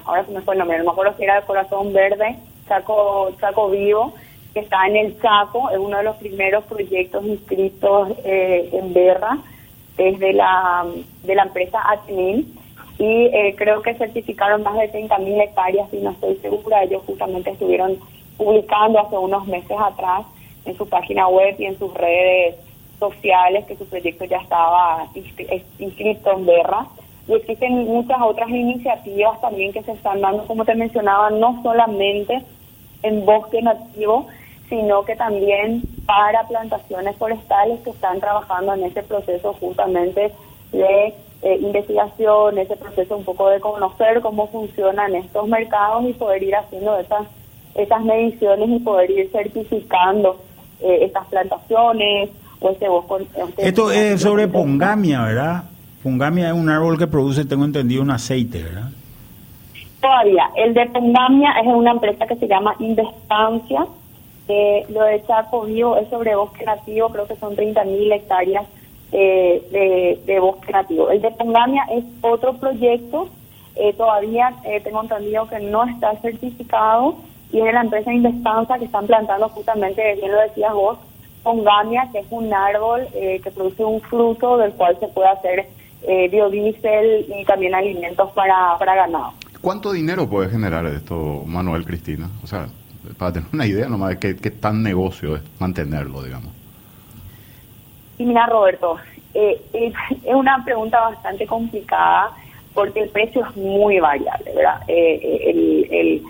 ahora 0.03 0.25
se 0.25 0.31
me 0.31 0.41
fue 0.41 0.55
el 0.55 0.60
nombre, 0.60 0.79
no 0.79 0.86
me 0.86 0.91
acuerdo 0.91 1.13
si 1.15 1.24
era 1.24 1.38
el 1.38 1.43
Corazón 1.43 1.93
Verde, 1.93 2.38
Chaco, 2.67 3.31
Chaco 3.39 3.70
Vivo, 3.70 4.15
que 4.55 4.62
está 4.62 4.88
en 4.88 4.98
el 4.98 5.22
Chaco, 5.22 5.70
es 5.70 5.77
uno 5.77 5.98
de 5.98 6.03
los 6.03 6.15
primeros 6.17 6.63
proyectos 6.63 7.24
inscritos 7.24 8.10
eh, 8.24 8.67
en 8.74 8.93
Berra, 8.93 9.38
desde 9.96 10.34
la, 10.34 10.88
de 11.22 11.36
la 11.36 11.43
empresa 11.43 11.79
Atmin, 11.88 12.51
y 13.01 13.25
eh, 13.34 13.55
creo 13.58 13.81
que 13.81 13.96
certificaron 13.96 14.62
más 14.62 14.77
de 14.77 14.91
30.000 14.91 15.41
hectáreas, 15.41 15.91
y 15.91 15.98
no 15.98 16.12
estoy 16.12 16.36
segura, 16.36 16.84
ellos 16.84 17.01
justamente 17.08 17.50
estuvieron 17.50 17.98
publicando 18.38 19.00
hace 19.00 19.17
unos 19.17 19.48
meses 19.48 19.75
atrás 19.75 20.22
en 20.65 20.77
su 20.77 20.88
página 20.88 21.27
web 21.27 21.55
y 21.58 21.65
en 21.65 21.79
sus 21.79 21.91
redes 21.96 22.58
sociales 23.00 23.65
que 23.65 23.75
su 23.75 23.88
proyecto 23.88 24.25
ya 24.25 24.38
estaba 24.38 25.08
inscrito 25.79 26.31
en 26.31 26.46
Berra. 26.46 26.86
Y 27.27 27.34
existen 27.34 27.86
muchas 27.86 28.22
otras 28.22 28.50
iniciativas 28.50 29.41
también 29.41 29.74
que 29.74 29.81
se 29.81 29.93
están 29.93 30.22
dando, 30.22 30.46
como 30.46 30.63
te 30.63 30.75
mencionaba, 30.75 31.31
no 31.31 31.60
solamente 31.63 32.43
en 33.01 33.25
bosque 33.25 33.63
nativo, 33.63 34.27
sino 34.70 35.03
que 35.05 35.15
también 35.15 35.81
para 36.05 36.48
plantaciones 36.48 37.15
forestales 37.15 37.79
que 37.79 37.89
están 37.89 38.20
trabajando 38.20 38.75
en 38.75 38.84
ese 38.84 39.01
proceso 39.01 39.53
justamente 39.53 40.31
de 40.72 41.15
eh, 41.41 41.57
investigación, 41.60 42.57
ese 42.57 42.75
proceso 42.75 43.17
un 43.17 43.24
poco 43.24 43.50
de 43.50 43.60
conocer 43.60 44.21
cómo 44.21 44.48
funcionan 44.48 45.15
estos 45.15 45.48
mercados 45.48 46.05
y 46.07 46.13
poder 46.13 46.43
ir 46.43 46.55
haciendo 46.55 46.98
esas 46.98 47.27
esas 47.75 48.03
mediciones 48.03 48.69
y 48.69 48.79
poder 48.79 49.10
ir 49.12 49.29
certificando 49.31 50.38
eh, 50.81 51.00
estas 51.03 51.25
plantaciones 51.27 52.29
o 52.60 52.69
este 52.69 52.88
bosque. 52.89 53.27
Este 53.36 53.67
Esto 53.67 53.91
es 53.91 54.21
sobre 54.21 54.48
pongamia, 54.48 55.21
¿verdad? 55.21 55.63
Pongamia 56.03 56.50
es 56.50 56.53
un 56.53 56.69
árbol 56.69 56.98
que 56.98 57.07
produce, 57.07 57.45
tengo 57.45 57.65
entendido, 57.65 58.01
un 58.01 58.12
aceite, 58.12 58.63
¿verdad? 58.63 58.89
Todavía. 60.01 60.50
El 60.55 60.74
de 60.74 60.88
Pongamia 60.88 61.51
es 61.62 61.67
una 61.67 61.91
empresa 61.91 62.25
que 62.25 62.36
se 62.36 62.48
llama 62.48 62.75
Investancia. 62.79 63.86
Eh, 64.48 64.86
lo 64.89 65.03
de 65.03 65.24
Chaco 65.25 65.62
Vivo 65.62 65.95
es 65.98 66.10
sobre 66.10 66.36
bosque 66.36 66.65
nativo, 66.65 67.10
creo 67.10 67.27
que 67.27 67.36
son 67.36 67.55
30.000 67.55 68.13
hectáreas 68.15 68.65
eh, 69.12 69.62
de, 69.72 70.22
de, 70.25 70.39
bosque 70.39 70.72
nativo. 70.72 71.10
El 71.10 71.22
de 71.22 71.32
Pongamia 71.32 71.84
es 71.91 72.03
otro 72.22 72.53
proyecto, 72.53 73.30
eh, 73.75 73.94
todavía 73.94 74.53
eh, 74.65 74.82
tengo 74.82 75.01
entendido 75.01 75.48
que 75.48 75.60
no 75.60 75.84
está 75.84 76.15
certificado, 76.22 77.15
y 77.51 77.60
es 77.60 77.74
la 77.74 77.82
empresa 77.82 78.13
Indestanza 78.13 78.77
que 78.80 78.86
están 78.86 79.08
plantando 79.08 79.50
justamente, 79.50 80.15
bien 80.15 80.32
lo 80.32 80.39
decías 80.39 80.74
vos, 80.74 80.98
Pongamia, 81.44 82.08
que 82.12 82.20
es 82.20 82.27
un 82.30 82.53
árbol 82.53 83.08
eh, 83.13 83.41
que 83.44 83.51
produce 83.51 83.84
un 83.84 84.00
fruto 84.01 84.58
del 84.58 84.72
cual 84.74 84.98
se 85.00 85.08
puede 85.08 85.30
hacer 85.30 85.68
eh, 86.03 86.30
biodiesel 86.30 87.25
y 87.38 87.46
también 87.46 87.74
alimentos 87.74 88.32
para, 88.32 88.77
para 88.77 88.96
ganado. 88.96 89.34
¿Cuánto 89.60 89.91
dinero 89.91 90.27
puede 90.30 90.50
generar 90.50 90.86
esto, 90.88 91.44
Manuel 91.46 91.86
Cristina? 91.86 92.30
O 92.44 92.48
sea, 92.48 92.68
para 93.18 93.34
tener 93.34 93.50
una 93.53 93.65
idea 93.65 93.88
nomás 93.88 94.12
de 94.12 94.20
qué, 94.20 94.36
qué 94.36 94.51
tan 94.51 94.82
negocio 94.82 95.36
es 95.36 95.41
mantenerlo, 95.60 96.24
digamos. 96.24 96.61
Mira, 98.25 98.46
Roberto, 98.48 98.98
eh, 99.34 99.62
es 99.74 99.94
una 100.25 100.63
pregunta 100.63 101.00
bastante 101.00 101.46
complicada 101.46 102.32
porque 102.74 103.01
el 103.01 103.10
precio 103.10 103.46
es 103.46 103.56
muy 103.58 104.00
variable, 104.00 104.54
¿verdad? 104.56 104.82
el, 104.88 105.88
el 105.92 106.24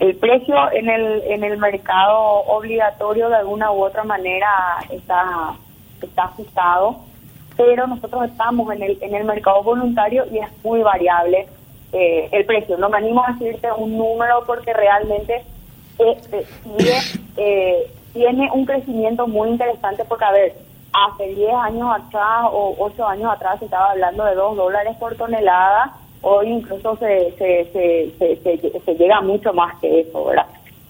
el 0.00 0.14
precio 0.14 0.54
en 0.70 0.88
el 0.88 1.22
en 1.22 1.42
el 1.42 1.58
mercado 1.58 2.20
obligatorio 2.46 3.28
de 3.28 3.34
alguna 3.34 3.72
u 3.72 3.82
otra 3.82 4.04
manera 4.04 4.78
está 4.90 5.56
está 6.00 6.22
ajustado 6.22 7.00
pero 7.58 7.88
nosotros 7.88 8.30
estamos 8.30 8.72
en 8.72 8.82
el, 8.84 8.98
en 9.02 9.14
el 9.16 9.24
mercado 9.24 9.64
voluntario 9.64 10.24
y 10.30 10.38
es 10.38 10.48
muy 10.62 10.80
variable 10.80 11.46
eh, 11.92 12.28
el 12.30 12.46
precio. 12.46 12.78
No 12.78 12.88
me 12.88 12.98
animo 12.98 13.24
a 13.24 13.32
decirte 13.32 13.66
un 13.76 13.98
número 13.98 14.44
porque 14.46 14.72
realmente 14.72 15.42
eh, 15.98 16.46
eh, 17.36 17.90
tiene 18.12 18.48
un 18.52 18.64
crecimiento 18.64 19.26
muy 19.26 19.50
interesante 19.50 20.04
porque, 20.04 20.24
a 20.24 20.30
ver, 20.30 20.54
hace 21.06 21.34
10 21.34 21.54
años 21.54 21.88
atrás 21.94 22.46
o 22.50 22.74
8 22.78 23.06
años 23.06 23.32
atrás 23.32 23.58
se 23.58 23.66
estaba 23.66 23.92
hablando 23.92 24.24
de 24.24 24.34
2 24.34 24.56
dólares 24.56 24.96
por 24.98 25.14
tonelada, 25.16 25.94
hoy 26.22 26.48
incluso 26.48 26.96
se, 26.96 27.32
se, 27.38 27.64
se, 27.72 28.80
se, 28.84 28.94
llega 28.94 29.20
mucho 29.20 29.52
más 29.52 29.78
que 29.80 30.00
eso, 30.00 30.24
¿verdad? 30.24 30.46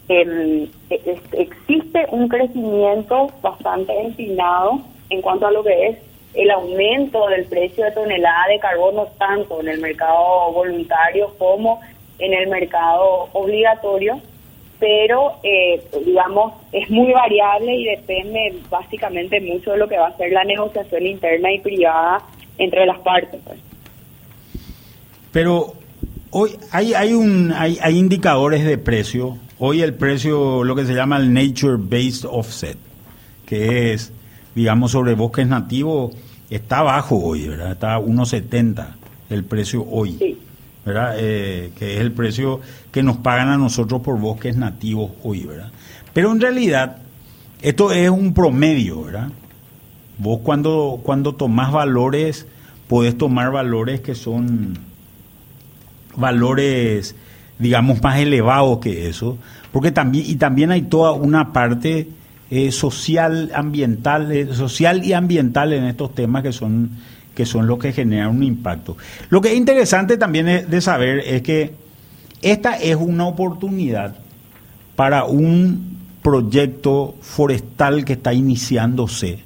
Em, 0.09 0.69
existe 0.89 2.07
un 2.11 2.29
crecimiento 2.29 3.29
bastante 3.43 3.93
empinado 4.01 4.81
en 5.11 5.21
cuanto 5.21 5.47
a 5.47 5.51
lo 5.51 5.63
que 5.63 5.89
es 5.89 5.99
el 6.35 6.51
aumento 6.51 7.27
del 7.29 7.45
precio 7.47 7.85
de 7.85 7.93
tonelada 7.93 8.47
de 8.49 8.59
carbono 8.59 9.07
tanto 9.19 9.61
en 9.61 9.69
el 9.69 9.81
mercado 9.81 10.53
voluntario 10.53 11.31
como 11.39 11.81
en 12.19 12.33
el 12.35 12.49
mercado 12.49 13.29
obligatorio, 13.33 14.21
pero 14.79 15.35
eh, 15.43 15.83
digamos 16.05 16.53
es 16.73 16.89
muy 16.91 17.13
variable 17.13 17.75
y 17.75 17.85
depende 17.85 18.55
básicamente 18.71 19.41
mucho 19.41 19.73
de 19.73 19.79
lo 19.79 19.89
que 19.89 19.99
va 19.99 20.09
a 20.09 20.17
ser 20.17 20.33
la 20.33 20.45
negociación 20.45 21.07
interna 21.07 21.53
y 21.53 21.61
privada 21.61 22.23
entre 22.59 22.87
las 22.87 22.99
partes. 23.01 23.41
Pues. 23.45 23.59
Pero 25.33 25.75
hoy 26.31 26.51
hay 26.73 26.95
hay 26.95 27.13
un 27.13 27.53
hay, 27.53 27.79
hay 27.83 27.99
indicadores 27.99 28.65
de 28.65 28.79
precio. 28.79 29.39
Hoy 29.59 29.83
el 29.83 29.95
precio 29.95 30.63
lo 30.63 30.77
que 30.77 30.85
se 30.85 30.95
llama 30.95 31.17
el 31.17 31.33
nature 31.33 31.77
based 31.79 32.29
offset, 32.31 32.79
que 33.47 33.93
es 33.93 34.13
digamos, 34.59 34.91
sobre 34.91 35.15
bosques 35.15 35.47
nativos 35.47 36.17
está 36.51 36.83
bajo 36.83 37.17
hoy, 37.17 37.47
¿verdad? 37.47 37.73
Está 37.73 37.95
a 37.95 38.01
1.70 38.01 38.87
el 39.31 39.45
precio 39.45 39.87
hoy, 39.89 40.39
¿verdad? 40.85 41.17
Eh, 41.19 41.73
que 41.79 41.95
es 41.95 42.01
el 42.01 42.13
precio 42.13 42.61
que 42.91 43.03
nos 43.03 43.19
pagan 43.19 43.49
a 43.49 43.57
nosotros 43.57 44.01
por 44.01 44.19
bosques 44.19 44.57
nativos 44.57 45.13
hoy, 45.23 45.45
¿verdad? 45.45 45.71
Pero 46.13 46.33
en 46.33 46.41
realidad, 46.41 46.99
esto 47.61 47.93
es 47.93 48.11
un 48.11 48.35
promedio, 48.35 49.05
¿verdad? 49.05 49.29
Vos 50.19 50.41
cuando, 50.43 51.01
cuando 51.03 51.35
tomás 51.35 51.73
valores, 51.73 52.47
podés 52.89 53.17
tomar 53.17 53.53
valores 53.53 54.01
que 54.01 54.15
son 54.15 54.79
valores, 56.17 57.15
digamos, 57.59 58.03
más 58.03 58.19
elevados 58.19 58.79
que 58.79 59.09
eso, 59.09 59.39
porque 59.73 59.93
también, 59.93 60.25
y 60.27 60.37
también 60.37 60.73
hay 60.73 60.83
toda 60.83 61.13
una 61.13 61.53
parte 61.53 62.09
eh, 62.51 62.73
social, 62.73 63.51
ambiental, 63.55 64.33
eh, 64.33 64.55
social 64.55 65.05
y 65.05 65.13
ambiental 65.13 65.73
en 65.73 65.85
estos 65.85 66.15
temas 66.15 66.43
que 66.43 66.53
son, 66.53 66.91
que 67.39 67.47
son 67.47 67.69
los 67.69 67.79
que 67.79 67.93
generan 67.93 68.31
un 68.31 68.43
impacto. 68.43 68.97
Lo 69.31 69.41
que 69.41 69.53
es 69.53 69.57
interesante 69.57 70.17
también 70.17 70.69
de 70.69 70.81
saber 70.81 71.21
es 71.21 71.41
que 71.43 71.73
esta 72.43 72.75
es 72.75 72.97
una 72.97 73.29
oportunidad 73.29 74.17
para 74.97 75.23
un 75.23 75.99
proyecto 76.21 77.15
forestal 77.21 78.05
que 78.05 78.15
está 78.15 78.35
iniciándose, 78.35 79.39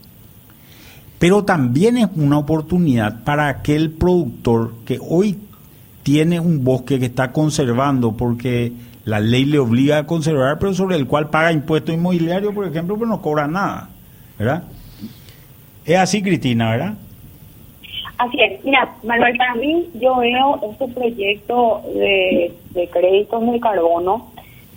pero 1.19 1.45
también 1.45 1.99
es 1.99 2.09
una 2.17 2.39
oportunidad 2.39 3.25
para 3.25 3.49
aquel 3.49 3.91
productor 3.91 4.73
que 4.87 4.99
hoy 4.99 5.39
tiene 6.03 6.41
un 6.41 6.65
bosque 6.65 6.99
que 6.99 7.05
está 7.05 7.31
conservando 7.31 8.17
porque 8.17 8.73
la 9.05 9.21
ley 9.21 9.45
le 9.45 9.59
obliga 9.59 9.99
a 9.99 10.07
conservar, 10.07 10.59
pero 10.59 10.73
sobre 10.73 10.97
el 10.97 11.07
cual 11.07 11.29
paga 11.29 11.53
impuestos 11.53 11.95
inmobiliarios, 11.95 12.55
por 12.55 12.67
ejemplo, 12.67 12.95
pero 12.95 13.07
no 13.07 13.21
cobra 13.21 13.47
nada, 13.47 13.91
¿verdad? 14.39 14.63
Es 15.85 15.99
así, 15.99 16.23
Cristina, 16.23 16.71
¿verdad? 16.71 16.95
Así 18.19 18.41
es. 18.41 18.65
Mira, 18.65 18.95
Manuel, 19.03 19.37
para 19.37 19.55
mí 19.55 19.89
yo 19.95 20.17
veo 20.17 20.61
este 20.71 20.89
proyecto 20.89 21.83
de, 21.95 22.55
de 22.71 22.89
créditos 22.89 23.51
de 23.51 23.61
carbono 23.61 24.31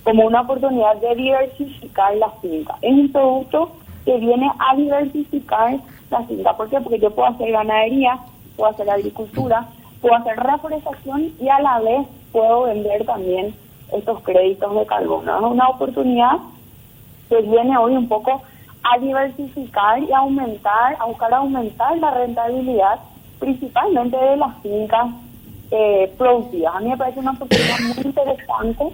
como 0.03 0.25
una 0.25 0.41
oportunidad 0.41 0.95
de 0.97 1.15
diversificar 1.15 2.15
la 2.17 2.29
finca. 2.41 2.75
Es 2.81 2.93
un 2.93 3.11
producto 3.11 3.71
que 4.05 4.17
viene 4.17 4.49
a 4.59 4.75
diversificar 4.75 5.77
la 6.11 6.23
finca. 6.23 6.55
¿Por 6.55 6.69
qué? 6.69 6.79
Porque 6.79 6.99
yo 6.99 7.11
puedo 7.11 7.27
hacer 7.29 7.51
ganadería, 7.51 8.19
puedo 8.55 8.69
hacer 8.69 8.89
agricultura, 8.89 9.67
puedo 10.01 10.15
hacer 10.15 10.37
reforestación 10.37 11.33
y 11.39 11.49
a 11.49 11.59
la 11.59 11.79
vez 11.79 12.07
puedo 12.31 12.63
vender 12.63 13.05
también 13.05 13.55
estos 13.91 14.21
créditos 14.21 14.75
de 14.75 14.85
carbono. 14.85 15.37
Es 15.37 15.43
una 15.43 15.69
oportunidad 15.69 16.37
que 17.29 17.41
viene 17.41 17.77
hoy 17.77 17.95
un 17.95 18.07
poco 18.07 18.41
a 18.83 18.99
diversificar 18.99 20.03
y 20.03 20.11
aumentar, 20.11 20.95
a 20.99 21.05
buscar 21.05 21.33
aumentar 21.33 21.97
la 21.97 22.11
rentabilidad, 22.11 22.99
principalmente 23.39 24.17
de 24.17 24.37
las 24.37 24.61
fincas 24.61 25.07
eh, 25.71 26.13
productivas. 26.17 26.75
A 26.75 26.79
mí 26.79 26.89
me 26.89 26.97
parece 26.97 27.19
una 27.19 27.31
oportunidad 27.31 27.79
muy 27.79 28.05
interesante 28.05 28.85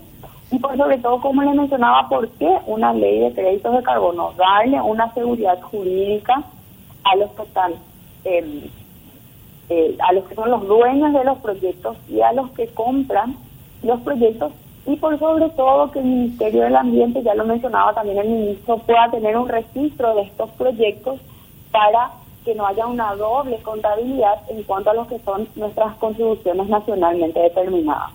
y 0.51 0.60
por 0.60 0.75
sobre 0.77 0.97
todo, 0.97 1.21
como 1.21 1.41
le 1.43 1.54
mencionaba, 1.54 2.10
¿por 2.10 2.27
qué 2.32 2.49
una 2.65 2.93
ley 2.93 3.19
de 3.19 3.34
créditos 3.34 3.73
de 3.73 3.84
carbono? 3.84 4.34
Darle 4.38 4.82
una 4.82 5.13
seguridad 5.13 5.62
jurídica 5.62 6.43
a 7.04 7.15
los 7.15 7.32
que 7.32 7.43
están, 7.43 7.73
em, 8.25 8.63
eh, 9.69 9.97
a 9.99 10.13
los 10.13 10.25
que 10.25 10.36
son 10.36 10.51
los 10.51 10.67
dueños 10.67 11.13
de 11.13 11.23
los 11.23 11.38
proyectos 11.39 11.97
y 12.10 12.21
a 12.21 12.34
los 12.34 12.51
que 12.51 12.67
compran 12.67 13.38
los 13.84 14.01
proyectos 14.01 14.51
y 14.86 14.95
por 14.95 15.17
sobre 15.19 15.49
todo 15.51 15.91
que 15.91 15.99
el 15.99 16.06
Ministerio 16.06 16.63
del 16.63 16.75
Ambiente, 16.75 17.21
ya 17.23 17.36
lo 17.36 17.45
mencionaba 17.45 17.93
también 17.93 18.17
el 18.17 18.30
ministro, 18.30 18.77
pueda 18.80 19.10
tener 19.12 19.38
un 19.38 19.47
registro 19.47 20.15
de 20.15 20.23
estos 20.23 20.49
proyectos 20.51 21.19
para 21.71 22.12
que 22.43 22.56
no 22.56 22.65
haya 22.65 22.86
una 22.88 23.15
doble 23.15 23.58
contabilidad 23.62 24.34
en 24.49 24.63
cuanto 24.63 24.91
a 24.91 24.93
lo 24.93 25.08
que 25.08 25.19
son 25.19 25.47
nuestras 25.56 25.95
contribuciones 25.97 26.67
nacionalmente 26.67 27.39
determinadas. 27.39 28.12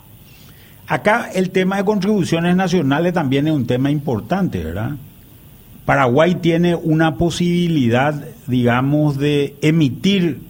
Acá 0.88 1.30
el 1.34 1.50
tema 1.50 1.76
de 1.78 1.84
contribuciones 1.84 2.54
nacionales 2.54 3.12
también 3.12 3.48
es 3.48 3.54
un 3.54 3.66
tema 3.66 3.90
importante, 3.90 4.62
¿verdad? 4.62 4.92
Paraguay 5.84 6.36
tiene 6.36 6.74
una 6.74 7.16
posibilidad, 7.16 8.14
digamos, 8.46 9.18
de 9.18 9.56
emitir 9.62 10.40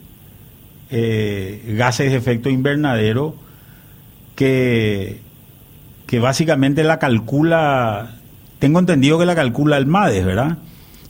eh, 0.91 1.75
gases 1.77 2.11
de 2.11 2.19
efecto 2.19 2.49
invernadero 2.49 3.35
que 4.35 5.21
que 6.07 6.21
básicamente 6.21 6.85
la 6.85 6.99
calcula, 6.99 8.15
tengo 8.59 8.79
entendido 8.79 9.19
que 9.19 9.27
la 9.27 9.35
calcula 9.35 9.77
el 9.77 9.87
MADES, 9.87 10.25
¿verdad? 10.25 10.59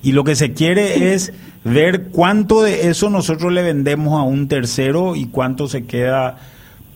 Y 0.06 0.12
lo 0.12 0.22
que 0.22 0.36
se 0.36 0.54
quiere 0.54 1.14
es 1.14 1.32
ver 1.64 2.10
cuánto 2.12 2.62
de 2.62 2.90
eso 2.90 3.10
nosotros 3.10 3.52
le 3.52 3.62
vendemos 3.62 4.16
a 4.16 4.22
un 4.22 4.46
tercero 4.46 5.16
y 5.16 5.26
cuánto 5.26 5.66
se 5.66 5.84
queda 5.84 6.36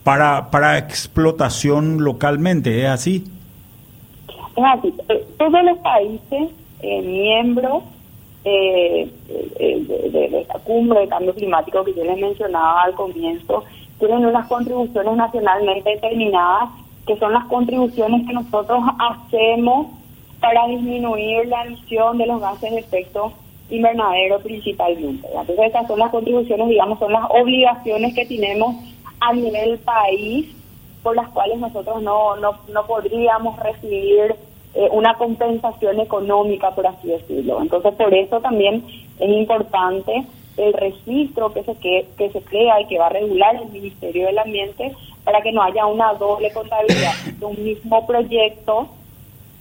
para, 0.05 0.53
para 0.53 0.79
explotación 0.79 2.05
localmente, 2.05 2.83
¿es 2.83 2.89
así? 2.89 3.25
Es 4.55 4.65
así. 4.65 4.95
Eh, 5.09 5.27
todos 5.39 5.61
los 5.65 5.79
países 5.79 6.51
eh, 6.83 7.03
miembros 7.03 7.83
eh, 8.45 9.11
de, 9.27 10.11
de, 10.29 10.41
esta 10.43 10.61
cumbre 10.61 11.01
de 11.01 11.09
cambio 11.09 11.35
climático 11.35 11.83
que 11.83 11.95
yo 11.95 12.05
les 12.05 12.17
mencionaba 12.17 12.83
al 12.83 12.95
comienzo 12.95 13.65
tienen 13.99 14.25
unas 14.25 14.47
contribuciones 14.47 15.17
nacionalmente 15.17 15.91
determinadas 15.91 16.71
que 17.09 17.17
son 17.17 17.33
las 17.33 17.47
contribuciones 17.47 18.25
que 18.25 18.35
nosotros 18.35 18.79
hacemos 19.01 20.00
para 20.41 20.67
disminuir 20.67 21.47
la 21.47 21.65
emisión 21.65 22.19
de 22.19 22.27
los 22.27 22.41
gases 22.41 22.71
de 22.71 22.79
efecto 22.79 23.33
invernadero 23.69 24.41
principalmente. 24.41 25.29
Entonces 25.29 25.67
estas 25.67 25.87
son 25.87 25.99
las 25.99 26.11
contribuciones, 26.11 26.69
digamos, 26.69 26.99
son 26.99 27.13
las 27.13 27.25
obligaciones 27.31 28.15
que 28.15 28.27
tenemos 28.27 28.77
a 29.21 29.33
nivel 29.33 29.79
país 29.79 30.49
por 31.03 31.17
las 31.17 31.29
cuales 31.29 31.59
nosotros 31.59 32.03
no, 32.03 32.37
no, 32.37 32.59
no 32.73 32.87
podríamos 32.87 33.59
recibir 33.61 34.35
eh, 34.75 34.89
una 34.93 35.15
compensación 35.15 36.01
económica, 36.01 36.71
por 36.75 36.87
así 36.87 37.09
decirlo. 37.09 37.61
Entonces 37.61 37.95
por 37.95 38.13
eso 38.15 38.41
también 38.41 38.85
es 39.19 39.29
importante 39.29 40.25
el 40.57 40.73
registro 40.75 41.53
que 41.53 41.63
se, 41.63 41.75
que, 41.77 42.07
que 42.19 42.31
se 42.31 42.43
crea 42.43 42.81
y 42.81 42.87
que 42.87 42.99
va 42.99 43.07
a 43.07 43.11
regular 43.11 43.57
el 43.57 43.71
Ministerio 43.71 44.27
del 44.27 44.39
Ambiente 44.39 44.95
para 45.25 45.41
que 45.43 45.53
no 45.53 45.63
haya 45.63 45.87
una 45.87 46.13
doble 46.15 46.53
contabilidad 46.53 47.15
de 47.39 47.45
un 47.45 47.63
mismo 47.63 48.07
proyecto, 48.07 48.89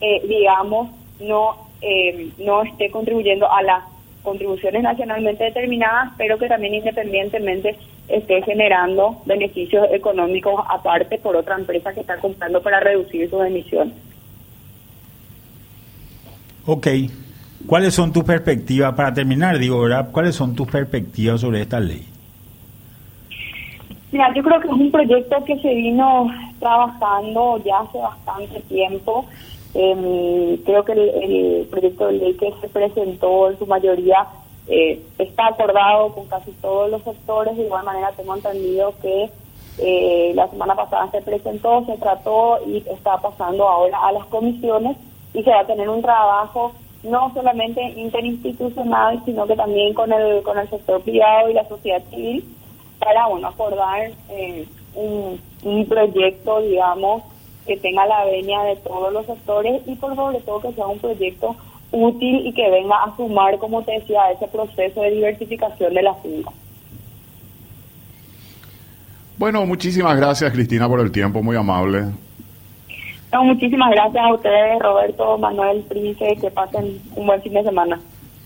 eh, 0.02 0.22
digamos, 0.28 0.90
no, 1.20 1.68
eh, 1.82 2.30
no 2.38 2.64
esté 2.64 2.90
contribuyendo 2.90 3.52
a 3.52 3.62
las 3.62 3.84
contribuciones 4.24 4.84
nacionalmente 4.84 5.44
determinadas, 5.44 6.14
pero 6.18 6.38
que 6.38 6.48
también 6.48 6.76
independientemente 6.76 7.76
esté 8.08 8.42
generando 8.44 9.22
beneficios 9.26 9.88
económicos 9.92 10.64
aparte 10.68 11.18
por 11.20 11.36
otra 11.36 11.56
empresa 11.56 11.94
que 11.94 12.02
está 12.02 12.18
comprando 12.18 12.62
para 12.62 12.80
reducir 12.80 13.30
sus 13.30 13.46
emisiones. 13.46 13.94
Ok. 16.66 16.88
¿Cuáles 17.66 17.94
son 17.94 18.12
tus 18.14 18.24
perspectivas, 18.24 18.94
para 18.94 19.14
terminar, 19.14 19.58
digo, 19.60 19.82
¿verdad? 19.82 20.10
¿Cuáles 20.12 20.36
son 20.36 20.56
tus 20.56 20.68
perspectivas 20.68 21.42
sobre 21.42 21.62
esta 21.62 21.80
ley? 21.80 22.06
Mira, 24.12 24.34
yo 24.34 24.42
creo 24.42 24.60
que 24.60 24.68
es 24.68 24.74
un 24.74 24.92
proyecto 24.92 25.44
que 25.46 25.58
se 25.60 25.74
vino 25.74 26.28
trabajando 26.60 27.62
ya 27.64 27.80
hace 27.80 27.98
bastante 28.00 28.60
tiempo. 28.62 29.26
Em, 29.74 30.58
creo 30.64 30.84
que 30.84 30.94
el, 30.94 31.68
proyecto 31.70 32.08
de 32.08 32.14
ley 32.14 32.34
que 32.34 32.52
se 32.60 32.70
presentó 32.70 33.52
en 33.52 33.60
su 33.60 33.68
mayoría 33.68 34.28
eh, 34.68 35.00
está 35.20 35.48
acordado 35.48 36.14
con 36.14 36.26
casi 36.28 36.52
todos 36.54 36.90
los 36.90 37.04
sectores. 37.04 37.56
De 37.56 37.64
igual 37.64 37.86
manera, 37.86 38.12
tengo 38.14 38.36
entendido 38.36 38.94
que 39.02 39.30
eh, 39.78 40.32
la 40.36 40.48
semana 40.50 40.76
pasada 40.76 41.10
se 41.12 41.22
presentó, 41.22 41.86
se 41.86 41.98
trató 41.98 42.60
y 42.66 42.78
está 42.78 43.18
pasando 43.18 43.68
ahora 43.68 44.00
a 44.08 44.12
las 44.12 44.26
comisiones 44.26 44.98
y 45.34 45.44
se 45.44 45.50
va 45.52 45.62
a 45.62 45.68
tener 45.68 45.88
un 45.88 46.02
trabajo 46.02 46.72
no 47.04 47.32
solamente 47.34 47.82
interinstitucional, 47.82 49.22
sino 49.24 49.46
que 49.48 49.56
también 49.56 49.94
con 49.94 50.12
el, 50.12 50.42
con 50.44 50.58
el 50.58 50.70
sector 50.70 51.02
privado 51.02 51.50
y 51.50 51.54
la 51.54 51.68
sociedad 51.68 52.04
civil 52.10 52.44
para 53.00 53.28
bueno, 53.28 53.48
acordar 53.48 54.12
eh, 54.30 54.68
un 54.96 55.86
proyecto, 55.88 56.62
digamos, 56.62 57.24
que 57.70 57.78
tenga 57.78 58.08
la 58.08 58.26
venia 58.26 58.64
de 58.64 58.76
todos 58.78 59.14
los 59.14 59.28
sectores 59.28 59.84
y 59.86 59.94
por 59.96 60.16
sobre 60.16 60.40
todo 60.40 60.60
que 60.60 60.74
sea 60.74 60.88
un 60.88 60.98
proyecto 60.98 61.56
útil 61.92 62.48
y 62.48 62.54
que 62.54 62.68
venga 62.72 62.96
a 63.04 63.16
sumar, 63.16 63.60
como 63.60 63.84
te 63.84 63.92
decía, 63.92 64.32
ese 64.32 64.48
proceso 64.48 65.02
de 65.02 65.12
diversificación 65.12 65.94
de 65.94 66.02
la 66.02 66.16
finca. 66.16 66.50
Bueno, 69.38 69.66
muchísimas 69.68 70.18
gracias 70.18 70.52
Cristina 70.52 70.90
por 70.90 71.00
el 71.00 71.12
tiempo, 71.12 71.44
muy 71.44 71.56
amable. 71.56 72.06
No, 73.32 73.44
muchísimas 73.44 73.92
gracias 73.92 74.26
a 74.26 74.34
ustedes, 74.34 74.80
Roberto, 74.80 75.38
Manuel, 75.38 75.86
Prince, 75.88 76.38
que 76.42 76.50
pasen 76.50 77.00
un 77.16 77.28
buen 77.28 77.40
fin 77.44 77.54
de 77.54 77.64
semana. 77.64 78.00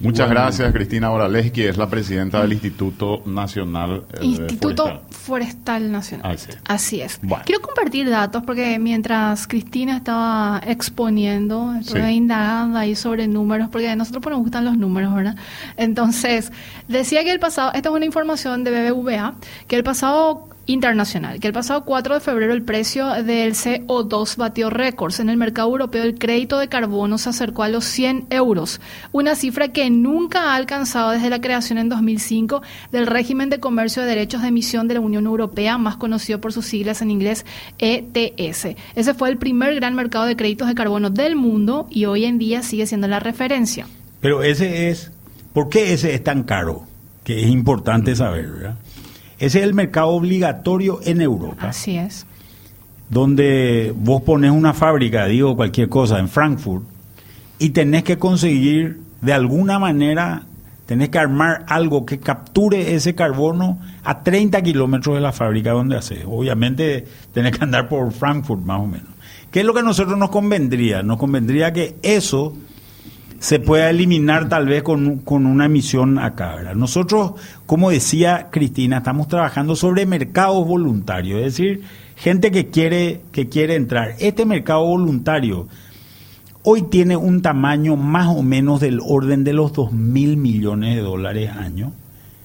Muchas 0.03 0.29
gracias, 0.29 0.73
Cristina 0.73 1.11
Oraleski, 1.11 1.63
es 1.63 1.77
la 1.77 1.87
presidenta 1.87 2.41
del 2.41 2.51
Instituto 2.51 3.23
Nacional 3.25 4.03
eh, 4.13 4.25
Instituto 4.25 5.01
Forestal, 5.09 5.89
Nacional. 5.89 6.37
Ah, 6.37 6.73
Así 6.73 6.99
es. 6.99 7.21
Quiero 7.45 7.61
compartir 7.61 8.09
datos 8.09 8.43
porque 8.43 8.77
mientras 8.79 9.47
Cristina 9.47 9.95
estaba 9.95 10.61
exponiendo, 10.67 11.73
estuve 11.79 12.11
indagando 12.11 12.77
ahí 12.77 12.95
sobre 12.95 13.27
números, 13.27 13.69
porque 13.71 13.87
a 13.87 13.95
nosotros 13.95 14.25
nos 14.29 14.41
gustan 14.41 14.65
los 14.65 14.77
números, 14.77 15.15
¿verdad? 15.15 15.37
Entonces, 15.77 16.51
decía 16.89 17.23
que 17.23 17.31
el 17.31 17.39
pasado, 17.39 17.71
esta 17.73 17.87
es 17.87 17.95
una 17.95 18.05
información 18.05 18.65
de 18.65 18.91
BBVA, 18.91 19.35
que 19.67 19.77
el 19.77 19.83
pasado 19.85 20.49
internacional, 20.65 21.39
que 21.39 21.47
el 21.47 21.54
pasado 21.54 21.84
4 21.84 22.15
de 22.15 22.19
febrero 22.19 22.54
el 22.54 22.63
precio 22.63 23.10
del 23.23 23.54
CO2 23.54 24.38
batió 24.38 24.69
récords. 24.69 25.19
En 25.19 25.30
el 25.30 25.38
mercado 25.38 25.69
europeo 25.69 26.04
el 26.04 26.17
crédito 26.17 26.58
de 26.58 26.69
carbono 26.69 27.17
se 27.17 27.30
acercó 27.30 27.63
a 27.63 27.69
los 27.69 27.84
100 27.86 28.28
euros, 28.30 28.80
una 29.12 29.36
cifra 29.36 29.69
que 29.69 29.89
nunca 29.89 30.52
ha 30.52 30.56
alcanzado 30.56 31.12
desde 31.12 31.30
la 31.30 31.41
creación 31.41 31.78
en 31.78 31.89
2005 31.89 32.62
del 32.91 33.08
régimen 33.08 33.49
de 33.49 33.60
comercio 33.60 34.02
de 34.02 34.10
derechos 34.10 34.41
de 34.41 34.47
emisión 34.49 34.88
de 34.88 34.95
la 34.95 35.02
Unión 35.02 35.26
Europea, 35.26 35.78
más 35.78 35.97
conocido 35.97 36.39
por 36.39 36.54
sus 36.54 36.65
siglas 36.65 37.02
en 37.02 37.12
inglés 37.12 37.45
ETS. 37.80 38.76
Ese 38.95 39.13
fue 39.13 39.30
el 39.30 39.38
primer 39.38 39.76
gran 39.76 39.95
mercado 39.95 40.26
de 40.26 40.36
créditos 40.36 40.67
de 40.67 40.76
carbono 40.76 41.10
del 41.10 41.36
mundo 41.36 41.88
y 41.89 42.06
hoy 42.06 42.26
en 42.26 42.38
día 42.38 42.63
sigue 42.63 42.86
siendo 42.86 43.08
la 43.08 43.19
referencia. 43.19 43.88
Pero 44.21 44.43
ese 44.43 44.89
es, 44.89 45.12
¿por 45.52 45.67
qué 45.67 45.93
ese 45.93 46.13
es 46.13 46.23
tan 46.23 46.43
caro? 46.43 46.86
Que 47.26 47.43
es 47.43 47.49
importante 47.49 48.15
saber, 48.15 48.49
¿verdad? 48.49 48.76
Ese 49.43 49.60
es 49.60 49.65
el 49.65 49.73
mercado 49.73 50.08
obligatorio 50.08 51.01
en 51.03 51.19
Europa. 51.19 51.67
Así 51.67 51.97
es. 51.97 52.25
Donde 53.10 53.93
vos 53.93 54.21
pones 54.21 54.51
una 54.51 54.73
fábrica, 54.73 55.25
digo 55.25 55.58
cualquier 55.58 55.89
cosa, 55.89 56.17
en 56.17 56.29
Frankfurt, 56.29 56.86
y 57.60 57.71
tenés 57.71 58.06
que 58.06 58.17
conseguir 58.17 59.01
de 59.19 59.34
alguna 59.34 59.79
manera, 59.79 60.43
tenés 60.86 61.10
que 61.10 61.19
armar 61.19 61.65
algo 61.67 62.06
que 62.06 62.19
capture 62.19 62.95
ese 62.95 63.15
carbono 63.15 63.79
a 64.06 64.23
30 64.23 64.62
kilómetros 64.62 65.15
de 65.15 65.21
la 65.21 65.34
fábrica 65.34 65.71
donde 65.71 65.97
haces. 65.97 66.19
Obviamente 66.25 67.06
tenés 67.34 67.58
que 67.58 67.65
andar 67.65 67.89
por 67.89 68.13
Frankfurt 68.13 68.63
más 68.63 68.79
o 68.79 68.88
menos. 68.88 69.10
¿Qué 69.51 69.60
es 69.60 69.65
lo 69.65 69.73
que 69.73 69.82
a 69.82 69.84
nosotros 69.84 70.17
nos 70.17 70.29
convendría? 70.29 71.03
Nos 71.03 71.17
convendría 71.17 71.73
que 71.73 71.97
eso 72.01 72.56
se 73.43 73.60
pueda 73.60 73.89
eliminar 73.89 74.47
tal 74.47 74.67
vez 74.67 74.84
con, 74.84 75.21
una 75.25 75.65
emisión 75.65 76.17
acá. 76.17 76.56
¿verdad? 76.56 76.75
Nosotros, 76.75 77.34
como 77.65 77.89
decía 77.89 78.47
Cristina, 78.51 78.99
estamos 78.99 79.27
trabajando 79.27 79.75
sobre 79.75 80.06
mercados 80.06 80.65
voluntarios, 80.65 81.39
es 81.39 81.58
decir, 81.58 81.82
gente 82.15 82.51
que 82.51 82.67
quiere, 82.67 83.19
que 83.34 83.49
quiere 83.49 83.75
entrar. 83.75 84.15
Este 84.19 84.45
mercado 84.45 84.86
voluntario 84.86 85.67
hoy 86.63 86.84
tiene 86.84 87.17
un 87.17 87.41
tamaño 87.41 87.97
más 87.97 88.27
o 88.27 88.43
menos 88.43 88.79
del 88.79 89.01
orden 89.06 89.43
de 89.43 89.51
los 89.51 89.73
2 89.73 89.91
mil 89.91 90.38
millones 90.38 90.95
de 90.95 91.01
dólares 91.01 91.51
año. 91.51 91.91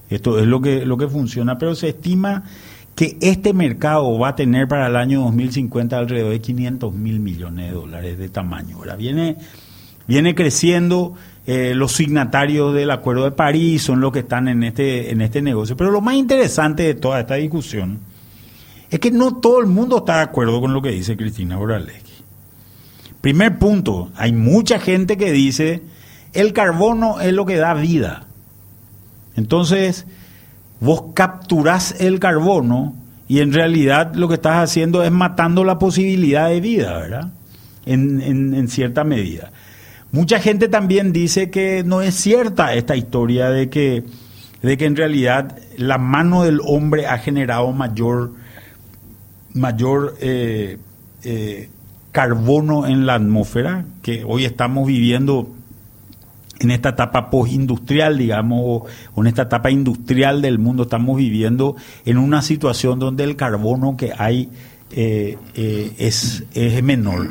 Esto 0.09 0.37
es 0.37 0.47
lo 0.47 0.59
que, 0.59 0.85
lo 0.85 0.97
que 0.97 1.07
funciona, 1.07 1.57
pero 1.57 1.75
se 1.75 1.87
estima 1.89 2.43
que 2.95 3.17
este 3.21 3.53
mercado 3.53 4.19
va 4.19 4.29
a 4.29 4.35
tener 4.35 4.67
para 4.67 4.87
el 4.87 4.97
año 4.97 5.21
2050 5.21 5.97
alrededor 5.97 6.33
de 6.33 6.41
500 6.41 6.93
mil 6.93 7.21
millones 7.21 7.67
de 7.67 7.71
dólares 7.73 8.17
de 8.17 8.27
tamaño. 8.27 8.75
Ahora 8.75 8.97
viene 8.97 9.37
viene 10.09 10.33
creciendo. 10.33 11.13
Eh, 11.45 11.73
los 11.75 11.93
signatarios 11.93 12.73
del 12.73 12.91
Acuerdo 12.91 13.23
de 13.23 13.31
París 13.31 13.83
son 13.83 14.01
los 14.01 14.11
que 14.11 14.19
están 14.19 14.47
en 14.47 14.63
este, 14.63 15.11
en 15.11 15.21
este 15.21 15.41
negocio. 15.41 15.77
Pero 15.77 15.91
lo 15.91 16.01
más 16.01 16.15
interesante 16.15 16.83
de 16.83 16.95
toda 16.95 17.19
esta 17.19 17.35
discusión 17.35 17.99
es 18.89 18.99
que 18.99 19.11
no 19.11 19.37
todo 19.37 19.59
el 19.59 19.67
mundo 19.67 19.99
está 19.99 20.17
de 20.17 20.23
acuerdo 20.23 20.59
con 20.59 20.73
lo 20.73 20.81
que 20.81 20.89
dice 20.89 21.15
Cristina 21.15 21.57
Borales. 21.57 22.03
Primer 23.21 23.59
punto, 23.59 24.09
hay 24.15 24.33
mucha 24.33 24.79
gente 24.79 25.15
que 25.15 25.31
dice 25.31 25.83
el 26.33 26.53
carbono 26.53 27.21
es 27.21 27.31
lo 27.33 27.45
que 27.45 27.57
da 27.57 27.75
vida. 27.75 28.25
Entonces, 29.35 30.07
vos 30.79 31.03
capturás 31.13 31.99
el 31.99 32.19
carbono 32.19 32.95
y 33.27 33.41
en 33.41 33.53
realidad 33.53 34.15
lo 34.15 34.27
que 34.27 34.35
estás 34.35 34.63
haciendo 34.63 35.03
es 35.03 35.11
matando 35.11 35.63
la 35.63 35.77
posibilidad 35.77 36.49
de 36.49 36.61
vida, 36.61 36.97
¿verdad? 36.97 37.31
En, 37.85 38.21
en 38.55 38.67
cierta 38.69 39.03
medida. 39.03 39.51
Mucha 40.11 40.39
gente 40.39 40.69
también 40.69 41.13
dice 41.13 41.51
que 41.51 41.83
no 41.83 42.01
es 42.01 42.15
cierta 42.15 42.73
esta 42.73 42.95
historia 42.95 43.51
de 43.51 43.69
que, 43.69 44.03
de 44.63 44.77
que 44.77 44.85
en 44.85 44.95
realidad 44.95 45.59
la 45.77 45.99
mano 45.99 46.43
del 46.43 46.61
hombre 46.65 47.05
ha 47.05 47.19
generado 47.19 47.71
mayor, 47.73 48.31
mayor 49.53 50.17
eh, 50.19 50.79
eh, 51.23 51.69
carbono 52.11 52.87
en 52.87 53.05
la 53.05 53.15
atmósfera, 53.15 53.85
que 54.01 54.23
hoy 54.23 54.45
estamos 54.45 54.87
viviendo 54.87 55.51
en 56.59 56.71
esta 56.71 56.89
etapa 56.89 57.29
postindustrial, 57.29 58.17
digamos, 58.17 58.89
o 59.13 59.21
en 59.21 59.27
esta 59.27 59.43
etapa 59.43 59.69
industrial 59.69 60.41
del 60.41 60.57
mundo, 60.57 60.83
estamos 60.83 61.17
viviendo 61.17 61.75
en 62.03 62.17
una 62.17 62.41
situación 62.41 62.97
donde 62.97 63.25
el 63.25 63.35
carbono 63.35 63.95
que 63.95 64.11
hay 64.17 64.49
eh, 64.89 65.37
es, 65.99 66.43
es 66.55 66.83
menor. 66.83 67.29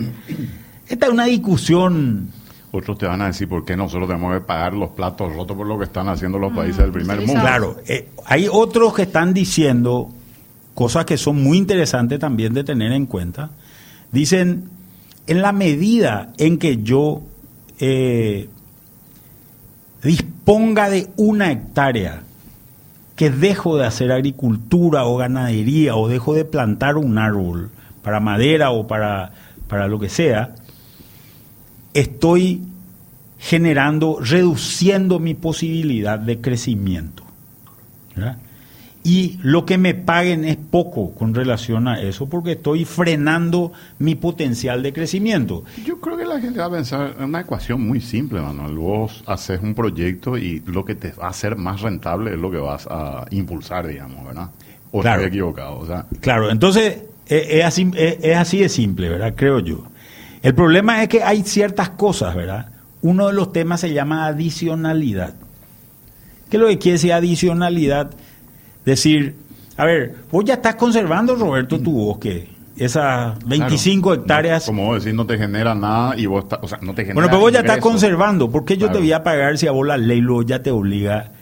Esta 0.86 1.06
es 1.06 1.12
una 1.12 1.24
discusión 1.24 2.30
otros 2.72 2.98
te 2.98 3.06
van 3.06 3.22
a 3.22 3.26
decir 3.26 3.48
por 3.48 3.64
qué 3.64 3.76
nosotros 3.76 4.08
tenemos 4.08 4.34
que 4.34 4.40
pagar 4.40 4.74
los 4.74 4.90
platos 4.90 5.34
rotos 5.34 5.56
por 5.56 5.66
lo 5.66 5.78
que 5.78 5.84
están 5.84 6.08
haciendo 6.08 6.38
los 6.38 6.52
países 6.52 6.78
del 6.78 6.92
primer 6.92 7.18
mundo. 7.18 7.40
Claro, 7.40 7.76
eh, 7.86 8.08
hay 8.26 8.48
otros 8.50 8.94
que 8.94 9.02
están 9.02 9.32
diciendo 9.32 10.10
cosas 10.74 11.04
que 11.04 11.16
son 11.16 11.42
muy 11.42 11.58
interesantes 11.58 12.18
también 12.18 12.54
de 12.54 12.64
tener 12.64 12.92
en 12.92 13.06
cuenta. 13.06 13.50
Dicen, 14.12 14.70
en 15.26 15.42
la 15.42 15.52
medida 15.52 16.32
en 16.38 16.58
que 16.58 16.82
yo 16.82 17.22
eh, 17.80 18.48
disponga 20.02 20.88
de 20.90 21.08
una 21.16 21.50
hectárea, 21.50 22.22
que 23.16 23.30
dejo 23.30 23.76
de 23.76 23.84
hacer 23.84 24.12
agricultura 24.12 25.04
o 25.04 25.16
ganadería 25.16 25.96
o 25.96 26.06
dejo 26.06 26.34
de 26.34 26.44
plantar 26.44 26.96
un 26.96 27.18
árbol 27.18 27.70
para 28.02 28.20
madera 28.20 28.70
o 28.70 28.86
para, 28.86 29.32
para 29.66 29.88
lo 29.88 29.98
que 29.98 30.08
sea, 30.08 30.54
estoy 31.94 32.62
generando, 33.38 34.18
reduciendo 34.20 35.18
mi 35.18 35.34
posibilidad 35.34 36.18
de 36.18 36.40
crecimiento. 36.40 37.24
Y 39.04 39.38
lo 39.42 39.64
que 39.64 39.78
me 39.78 39.94
paguen 39.94 40.44
es 40.44 40.56
poco 40.56 41.12
con 41.12 41.32
relación 41.34 41.86
a 41.86 42.00
eso, 42.00 42.28
porque 42.28 42.52
estoy 42.52 42.84
frenando 42.84 43.72
mi 44.00 44.16
potencial 44.16 44.82
de 44.82 44.92
crecimiento. 44.92 45.64
Yo 45.84 46.00
creo 46.00 46.16
que 46.16 46.26
la 46.26 46.40
gente 46.40 46.58
va 46.58 46.66
a 46.66 46.70
pensar 46.70 47.14
en 47.16 47.24
una 47.24 47.40
ecuación 47.40 47.86
muy 47.86 48.00
simple, 48.00 48.40
Manuel. 48.40 48.74
Vos 48.76 49.22
haces 49.26 49.62
un 49.62 49.74
proyecto 49.74 50.36
y 50.36 50.62
lo 50.66 50.84
que 50.84 50.96
te 50.96 51.12
va 51.12 51.26
a 51.26 51.30
hacer 51.30 51.56
más 51.56 51.80
rentable 51.80 52.32
es 52.32 52.38
lo 52.38 52.50
que 52.50 52.58
vas 52.58 52.86
a 52.90 53.24
impulsar, 53.30 53.86
digamos, 53.86 54.26
¿verdad? 54.26 54.50
O 54.90 55.00
claro. 55.00 55.22
estoy 55.22 55.28
equivocado. 55.28 55.78
O 55.78 55.86
sea, 55.86 56.04
claro, 56.20 56.50
entonces 56.50 57.04
es, 57.26 57.64
así, 57.64 57.90
es 57.96 58.36
así 58.36 58.58
de 58.58 58.68
simple, 58.68 59.08
¿verdad? 59.08 59.32
Creo 59.36 59.60
yo. 59.60 59.84
El 60.42 60.54
problema 60.54 61.02
es 61.02 61.08
que 61.08 61.22
hay 61.22 61.42
ciertas 61.42 61.90
cosas, 61.90 62.34
¿verdad? 62.34 62.66
Uno 63.02 63.28
de 63.28 63.32
los 63.32 63.52
temas 63.52 63.80
se 63.80 63.92
llama 63.92 64.26
adicionalidad. 64.26 65.34
¿Qué 66.50 66.56
es 66.56 66.60
lo 66.60 66.68
que 66.68 66.78
quiere 66.78 66.94
decir 66.94 67.12
adicionalidad? 67.12 68.10
Decir, 68.84 69.36
a 69.76 69.84
ver, 69.84 70.16
vos 70.30 70.44
ya 70.44 70.54
estás 70.54 70.76
conservando, 70.76 71.34
Roberto, 71.34 71.80
tu 71.80 71.92
bosque. 71.92 72.48
Esas 72.76 73.36
25 73.44 74.14
hectáreas. 74.14 74.64
como 74.64 74.86
vos 74.86 75.02
decís, 75.02 75.14
no 75.14 75.26
te 75.26 75.36
genera 75.36 75.74
nada 75.74 76.16
y 76.16 76.26
vos, 76.26 76.44
o 76.60 76.68
sea, 76.68 76.78
no 76.80 76.94
te 76.94 77.02
genera. 77.02 77.14
Bueno, 77.14 77.28
pero 77.28 77.40
vos 77.40 77.52
ya 77.52 77.60
estás 77.60 77.78
conservando. 77.78 78.50
¿Por 78.50 78.64
qué 78.64 78.76
yo 78.76 78.90
te 78.90 78.98
voy 78.98 79.12
a 79.12 79.22
pagar 79.24 79.58
si 79.58 79.66
a 79.66 79.72
vos 79.72 79.86
la 79.86 79.96
ley 79.96 80.20
luego 80.20 80.42
ya 80.42 80.62
te 80.62 80.70
obliga? 80.70 81.32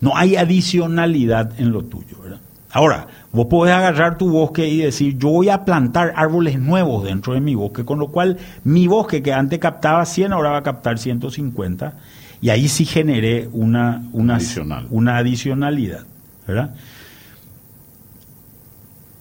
No 0.00 0.16
hay 0.16 0.36
adicionalidad 0.36 1.58
en 1.58 1.72
lo 1.72 1.82
tuyo, 1.82 2.18
¿verdad? 2.22 2.38
Ahora, 2.70 3.08
Vos 3.36 3.48
podés 3.48 3.74
agarrar 3.74 4.16
tu 4.16 4.30
bosque 4.30 4.66
y 4.66 4.78
decir, 4.78 5.18
yo 5.18 5.28
voy 5.28 5.50
a 5.50 5.66
plantar 5.66 6.14
árboles 6.16 6.58
nuevos 6.58 7.04
dentro 7.04 7.34
de 7.34 7.40
mi 7.42 7.54
bosque, 7.54 7.84
con 7.84 7.98
lo 7.98 8.08
cual 8.08 8.38
mi 8.64 8.86
bosque 8.86 9.22
que 9.22 9.34
antes 9.34 9.58
captaba 9.58 10.06
100 10.06 10.32
ahora 10.32 10.52
va 10.52 10.56
a 10.56 10.62
captar 10.62 10.98
150 10.98 11.92
y 12.40 12.48
ahí 12.48 12.66
sí 12.66 12.86
generé 12.86 13.46
una, 13.52 14.02
una, 14.14 14.36
Adicional. 14.36 14.86
una 14.90 15.18
adicionalidad. 15.18 16.06
¿verdad? 16.46 16.74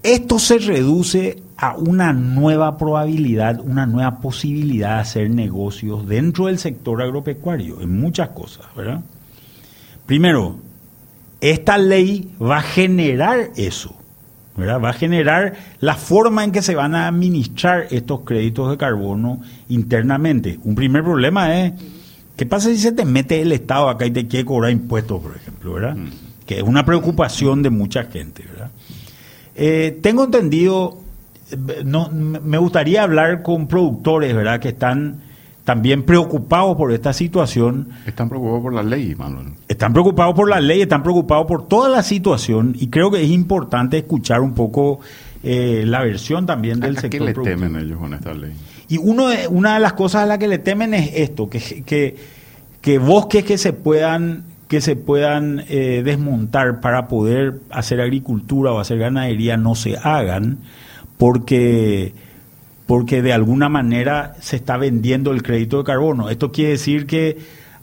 Esto 0.01 0.39
se 0.39 0.59
reduce 0.59 1.43
a 1.57 1.75
una 1.75 2.13
nueva 2.13 2.77
probabilidad, 2.77 3.59
una 3.59 3.85
nueva 3.85 4.21
posibilidad 4.21 4.95
de 4.95 5.01
hacer 5.01 5.29
negocios 5.29 6.07
dentro 6.07 6.45
del 6.45 6.57
sector 6.57 7.01
agropecuario, 7.01 7.81
en 7.81 7.99
muchas 7.99 8.29
cosas, 8.29 8.65
¿verdad? 8.77 9.01
Primero, 10.05 10.55
esta 11.41 11.77
ley 11.77 12.31
va 12.41 12.59
a 12.59 12.61
generar 12.61 13.49
eso, 13.57 13.95
¿verdad? 14.55 14.81
Va 14.81 14.89
a 14.89 14.93
generar 14.93 15.53
la 15.79 15.95
forma 15.95 16.43
en 16.43 16.51
que 16.51 16.61
se 16.61 16.75
van 16.75 16.95
a 16.95 17.07
administrar 17.07 17.87
estos 17.91 18.21
créditos 18.21 18.71
de 18.71 18.77
carbono 18.77 19.41
internamente. 19.69 20.59
Un 20.63 20.75
primer 20.75 21.03
problema 21.03 21.59
es, 21.59 21.73
¿qué 22.35 22.45
pasa 22.45 22.69
si 22.69 22.77
se 22.77 22.91
te 22.91 23.05
mete 23.05 23.41
el 23.41 23.51
Estado 23.51 23.89
acá 23.89 24.05
y 24.05 24.11
te 24.11 24.27
quiere 24.27 24.45
cobrar 24.45 24.71
impuestos, 24.71 25.21
por 25.21 25.35
ejemplo, 25.35 25.73
¿verdad? 25.73 25.97
Que 26.45 26.57
es 26.57 26.63
una 26.63 26.85
preocupación 26.85 27.63
de 27.63 27.69
mucha 27.69 28.03
gente, 28.05 28.45
¿verdad? 28.49 28.71
Eh, 29.55 29.99
tengo 30.01 30.25
entendido, 30.25 30.99
eh, 31.51 31.83
no, 31.85 32.09
me 32.11 32.57
gustaría 32.57 33.03
hablar 33.03 33.41
con 33.41 33.67
productores, 33.67 34.33
¿verdad? 34.33 34.59
Que 34.59 34.69
están 34.69 35.24
también 35.65 36.03
preocupados 36.03 36.77
por 36.77 36.93
esta 36.93 37.11
situación. 37.11 37.89
Están 38.05 38.29
preocupados 38.29 38.61
por 38.61 38.73
la 38.73 38.83
ley, 38.83 39.13
Manuel. 39.15 39.47
Están 39.67 39.91
preocupados 39.91 40.33
por 40.35 40.47
la 40.49 40.61
ley, 40.61 40.81
están 40.81 41.03
preocupados 41.03 41.45
por 41.47 41.67
toda 41.67 41.89
la 41.89 42.03
situación 42.03 42.75
y 42.79 42.87
creo 42.87 43.11
que 43.11 43.21
es 43.23 43.29
importante 43.31 43.97
escuchar 43.97 44.39
un 44.41 44.53
poco 44.53 44.99
eh, 45.43 45.83
la 45.85 46.01
versión 46.03 46.45
también 46.45 46.79
del 46.79 46.97
¿A 46.97 47.01
sector 47.01 47.19
qué 47.19 47.25
le 47.25 47.33
productivo. 47.33 47.59
temen 47.67 47.83
ellos 47.83 47.99
con 47.99 48.13
esta 48.13 48.33
ley? 48.33 48.51
Y 48.87 48.97
uno 48.99 49.27
de- 49.27 49.47
una 49.47 49.73
de 49.73 49.79
las 49.79 49.93
cosas 49.93 50.21
a 50.23 50.25
las 50.27 50.37
que 50.37 50.47
le 50.47 50.59
temen 50.59 50.93
es 50.93 51.09
esto, 51.15 51.49
que, 51.49 51.59
que, 51.83 52.15
que 52.81 52.97
bosques 52.99 53.43
que 53.43 53.57
se 53.57 53.73
puedan, 53.73 54.43
que 54.67 54.81
se 54.81 54.95
puedan 54.95 55.63
eh, 55.67 56.03
desmontar 56.05 56.79
para 56.79 57.07
poder 57.07 57.59
hacer 57.71 57.99
agricultura 58.01 58.71
o 58.71 58.79
hacer 58.79 58.99
ganadería 58.99 59.57
no 59.57 59.73
se 59.73 59.97
hagan, 59.97 60.59
porque, 61.17 62.13
porque 62.87 63.21
de 63.21 63.33
alguna 63.33 63.69
manera 63.69 64.35
se 64.41 64.55
está 64.55 64.77
vendiendo 64.77 65.31
el 65.31 65.43
crédito 65.43 65.79
de 65.79 65.83
carbono. 65.83 66.29
Esto 66.29 66.51
quiere 66.51 66.71
decir 66.71 67.05
que 67.05 67.37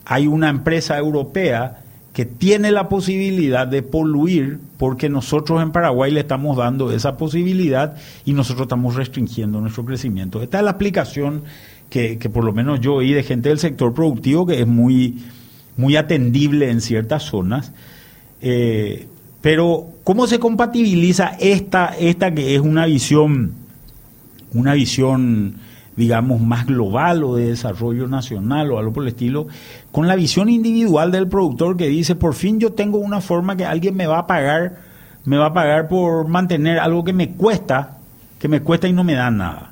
hay 0.05 0.27
una 0.27 0.49
empresa 0.49 0.97
europea 0.97 1.79
que 2.13 2.25
tiene 2.25 2.71
la 2.71 2.89
posibilidad 2.89 3.67
de 3.67 3.81
poluir 3.81 4.59
porque 4.77 5.09
nosotros 5.09 5.61
en 5.61 5.71
Paraguay 5.71 6.11
le 6.11 6.19
estamos 6.19 6.57
dando 6.57 6.91
esa 6.91 7.17
posibilidad 7.17 7.95
y 8.23 8.33
nosotros 8.33 8.65
estamos 8.65 8.95
restringiendo 8.95 9.59
nuestro 9.59 9.83
crecimiento. 9.83 10.41
Esta 10.41 10.59
es 10.59 10.63
la 10.63 10.71
aplicación 10.71 11.43
que, 11.89 12.17
que 12.19 12.29
por 12.29 12.43
lo 12.43 12.53
menos 12.53 12.79
yo 12.81 12.95
oí 12.95 13.13
de 13.13 13.23
gente 13.23 13.49
del 13.49 13.59
sector 13.59 13.93
productivo 13.93 14.45
que 14.45 14.61
es 14.61 14.67
muy, 14.67 15.23
muy 15.75 15.95
atendible 15.95 16.69
en 16.69 16.81
ciertas 16.81 17.23
zonas. 17.23 17.71
Eh, 18.41 19.07
pero, 19.41 19.87
¿cómo 20.03 20.25
se 20.27 20.39
compatibiliza 20.39 21.35
esta, 21.39 21.87
esta 21.99 22.33
que 22.33 22.55
es 22.55 22.61
una 22.61 22.85
visión, 22.85 23.51
una 24.53 24.73
visión, 24.73 25.55
digamos, 25.95 26.41
más 26.41 26.65
global 26.65 27.23
o 27.23 27.35
de 27.35 27.47
desarrollo 27.47 28.07
nacional 28.07 28.71
o 28.71 28.79
algo 28.79 28.93
por 28.93 29.03
el 29.03 29.09
estilo, 29.09 29.47
con 29.91 30.07
la 30.07 30.15
visión 30.15 30.49
individual 30.49 31.11
del 31.11 31.27
productor 31.27 31.77
que 31.77 31.87
dice, 31.87 32.15
por 32.15 32.33
fin 32.33 32.59
yo 32.59 32.73
tengo 32.73 32.97
una 32.97 33.21
forma 33.21 33.55
que 33.55 33.65
alguien 33.65 33.95
me 33.95 34.07
va 34.07 34.19
a 34.19 34.27
pagar, 34.27 34.77
me 35.25 35.37
va 35.37 35.47
a 35.47 35.53
pagar 35.53 35.87
por 35.87 36.27
mantener 36.27 36.79
algo 36.79 37.03
que 37.03 37.13
me 37.13 37.31
cuesta, 37.31 37.97
que 38.39 38.47
me 38.47 38.61
cuesta 38.61 38.87
y 38.87 38.93
no 38.93 39.03
me 39.03 39.13
da 39.13 39.31
nada. 39.31 39.71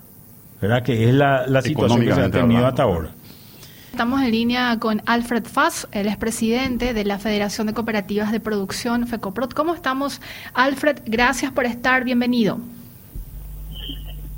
¿Verdad? 0.61 0.83
Que 0.83 1.09
es 1.09 1.13
la, 1.15 1.47
la 1.47 1.61
situación 1.63 2.01
que 2.01 2.13
se 2.13 2.21
ha 2.21 2.29
tenido 2.29 2.41
hablando. 2.41 2.67
hasta 2.67 2.83
ahora. 2.83 3.09
Estamos 3.91 4.21
en 4.21 4.31
línea 4.31 4.77
con 4.79 5.01
Alfred 5.05 5.43
Fass, 5.43 5.87
él 5.91 6.07
es 6.07 6.15
presidente 6.15 6.93
de 6.93 7.03
la 7.03 7.19
Federación 7.19 7.67
de 7.67 7.73
Cooperativas 7.73 8.31
de 8.31 8.39
Producción, 8.39 9.05
FECOPROD. 9.05 9.51
¿Cómo 9.51 9.75
estamos, 9.75 10.21
Alfred? 10.53 10.99
Gracias 11.05 11.51
por 11.51 11.65
estar, 11.65 12.05
bienvenido. 12.05 12.59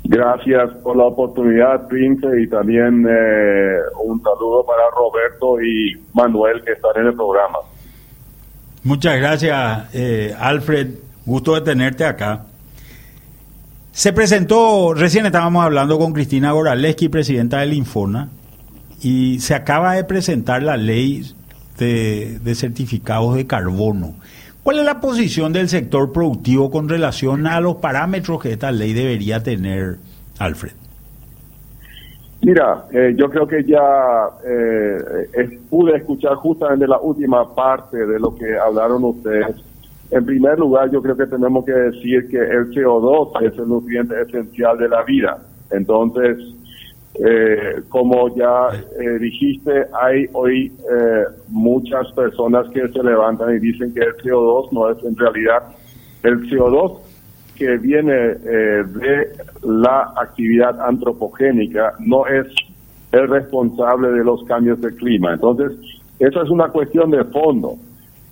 Gracias 0.06 0.70
por 0.82 0.96
la 0.98 1.04
oportunidad, 1.04 1.88
Prince, 1.88 2.26
y 2.38 2.46
también 2.46 3.06
eh, 3.08 3.78
un 4.04 4.22
saludo 4.22 4.64
para 4.66 4.82
Roberto 4.94 5.60
y 5.62 5.98
Manuel 6.12 6.62
que 6.62 6.72
están 6.72 6.92
en 6.96 7.06
el 7.06 7.14
programa. 7.14 7.58
Muchas 8.82 9.16
gracias, 9.16 9.94
eh, 9.94 10.34
Alfred. 10.38 10.88
Gusto 11.24 11.54
de 11.54 11.62
tenerte 11.62 12.04
acá. 12.04 12.44
Se 13.92 14.12
presentó, 14.12 14.92
recién 14.92 15.24
estábamos 15.24 15.64
hablando 15.64 15.98
con 15.98 16.12
Cristina 16.12 16.52
Goraleski, 16.52 17.08
presidenta 17.08 17.60
del 17.60 17.72
Infona, 17.72 18.28
y 19.00 19.40
se 19.40 19.54
acaba 19.54 19.94
de 19.94 20.04
presentar 20.04 20.62
la 20.62 20.76
ley 20.76 21.22
de, 21.78 22.38
de 22.40 22.54
certificados 22.54 23.36
de 23.36 23.46
carbono. 23.46 24.16
¿Cuál 24.64 24.78
es 24.78 24.86
la 24.86 24.98
posición 24.98 25.52
del 25.52 25.68
sector 25.68 26.10
productivo 26.10 26.70
con 26.70 26.88
relación 26.88 27.46
a 27.46 27.60
los 27.60 27.76
parámetros 27.76 28.40
que 28.42 28.52
esta 28.52 28.72
ley 28.72 28.94
debería 28.94 29.42
tener, 29.42 29.98
Alfred? 30.38 30.72
Mira, 32.40 32.86
eh, 32.90 33.12
yo 33.14 33.28
creo 33.28 33.46
que 33.46 33.62
ya 33.62 34.26
eh, 34.42 35.60
pude 35.68 35.98
escuchar 35.98 36.36
justamente 36.36 36.86
la 36.86 36.98
última 36.98 37.54
parte 37.54 38.06
de 38.06 38.18
lo 38.18 38.34
que 38.34 38.56
hablaron 38.56 39.04
ustedes. 39.04 39.54
En 40.10 40.24
primer 40.24 40.58
lugar, 40.58 40.90
yo 40.90 41.02
creo 41.02 41.16
que 41.16 41.26
tenemos 41.26 41.66
que 41.66 41.72
decir 41.72 42.26
que 42.30 42.38
el 42.38 42.70
CO2 42.70 43.42
es 43.42 43.58
el 43.58 43.68
nutriente 43.68 44.14
esencial 44.22 44.78
de 44.78 44.88
la 44.88 45.02
vida. 45.02 45.42
Entonces, 45.72 46.38
eh, 47.14 47.82
como 47.88 48.34
ya 48.34 48.68
eh, 48.72 49.18
dijiste, 49.20 49.86
hay 50.00 50.26
hoy 50.32 50.72
eh, 50.90 51.24
muchas 51.48 52.10
personas 52.12 52.68
que 52.70 52.88
se 52.88 53.02
levantan 53.02 53.54
y 53.54 53.60
dicen 53.60 53.94
que 53.94 54.00
el 54.00 54.16
CO2 54.16 54.72
no 54.72 54.90
es 54.90 55.02
en 55.04 55.16
realidad 55.16 55.62
el 56.24 56.40
CO2 56.50 56.98
que 57.54 57.76
viene 57.78 58.12
eh, 58.12 58.84
de 58.84 59.28
la 59.62 60.12
actividad 60.16 60.80
antropogénica, 60.80 61.94
no 62.00 62.26
es 62.26 62.46
el 63.12 63.28
responsable 63.28 64.10
de 64.10 64.24
los 64.24 64.42
cambios 64.44 64.80
de 64.80 64.94
clima. 64.96 65.34
Entonces, 65.34 65.72
esa 66.18 66.42
es 66.42 66.50
una 66.50 66.68
cuestión 66.68 67.10
de 67.10 67.24
fondo. 67.24 67.76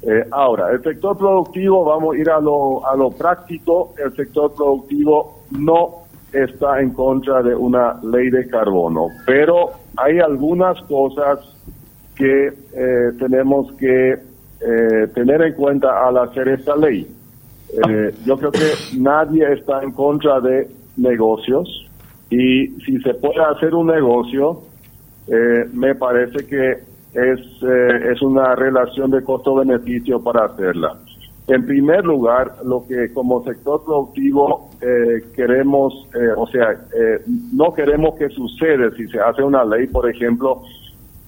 Eh, 0.03 0.25
ahora, 0.33 0.73
el 0.73 0.83
sector 0.83 1.16
productivo, 1.16 1.85
vamos 1.85 2.16
a 2.16 2.18
ir 2.18 2.29
a 2.31 2.40
lo, 2.40 2.85
a 2.85 2.97
lo 2.97 3.11
práctico, 3.11 3.95
el 4.05 4.12
sector 4.16 4.53
productivo 4.55 5.45
no 5.53 6.02
está 6.33 6.81
en 6.81 6.90
contra 6.90 7.42
de 7.42 7.55
una 7.55 8.01
ley 8.03 8.31
de 8.31 8.49
carbono, 8.49 9.09
pero 9.27 9.73
hay 9.97 10.18
algunas 10.18 10.81
cosas 10.83 11.38
que 12.14 12.49
eh, 12.49 13.12
tenemos 13.18 13.73
que 13.73 14.12
eh, 14.64 15.09
tener 15.12 15.42
en 15.42 15.55
cuenta 15.55 16.07
al 16.07 16.18
hacer 16.18 16.47
esta 16.49 16.77
ley. 16.77 17.05
Eh, 17.73 18.14
yo 18.25 18.37
creo 18.37 18.53
que 18.53 18.73
nadie 18.97 19.53
está 19.55 19.83
en 19.83 19.90
contra 19.90 20.40
de 20.40 20.68
negocios 20.97 21.68
y 22.31 22.68
si 22.85 23.01
se 23.01 23.14
puede 23.14 23.42
hacer 23.42 23.75
un 23.75 23.88
negocio, 23.88 24.61
eh, 25.27 25.64
me 25.73 25.97
parece 25.97 26.47
que 26.47 26.71
es, 27.12 27.40
es 27.62 28.23
una 28.23 28.55
relación 28.55 29.11
de 29.11 29.23
costo-beneficio 29.25 30.23
para 30.23 30.45
hacerla. 30.45 30.97
En 31.48 31.66
primer 31.66 32.05
lugar, 32.05 32.55
lo 32.64 32.87
que 32.87 33.12
como 33.12 33.42
sector 33.42 33.83
productivo 33.85 34.70
eh, 34.81 35.22
queremos, 35.35 36.07
eh, 36.14 36.28
o 36.37 36.46
sea, 36.46 36.70
eh, 36.72 37.20
no 37.52 37.74
queremos 37.74 38.14
que 38.14 38.28
suceda 38.28 38.90
si 38.96 39.09
se 39.09 39.18
hace 39.18 39.42
una 39.42 39.64
ley, 39.64 39.88
por 39.88 40.09
ejemplo, 40.09 40.62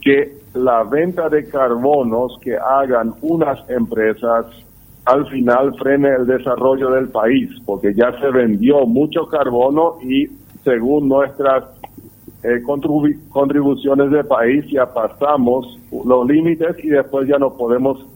que 0.01 0.37
la 0.55 0.85
venta 0.85 1.29
de 1.29 1.49
carbonos 1.49 2.39
que 2.41 2.57
hagan 2.57 3.15
unas 3.23 3.59
empresas 3.69 4.47
al 5.05 5.27
final 5.27 5.75
frene 5.77 6.11
el 6.15 6.27
desarrollo 6.27 6.91
del 6.93 7.09
país, 7.09 7.51
porque 7.67 7.93
ya 7.93 8.13
se 8.21 8.31
vendió 8.31 8.87
mucho 8.87 9.27
carbono 9.27 9.97
y 10.01 10.29
según 10.63 11.09
nuestras 11.09 11.65
eh, 12.45 12.63
contribu- 12.63 13.19
contribuciones 13.31 14.11
de 14.11 14.23
país 14.25 14.65
ya 14.71 14.87
pasamos 14.87 15.79
los 16.05 16.27
límites 16.27 16.77
y 16.83 16.89
después 16.89 17.29
ya 17.29 17.39
no 17.39 17.55
podemos 17.55 18.07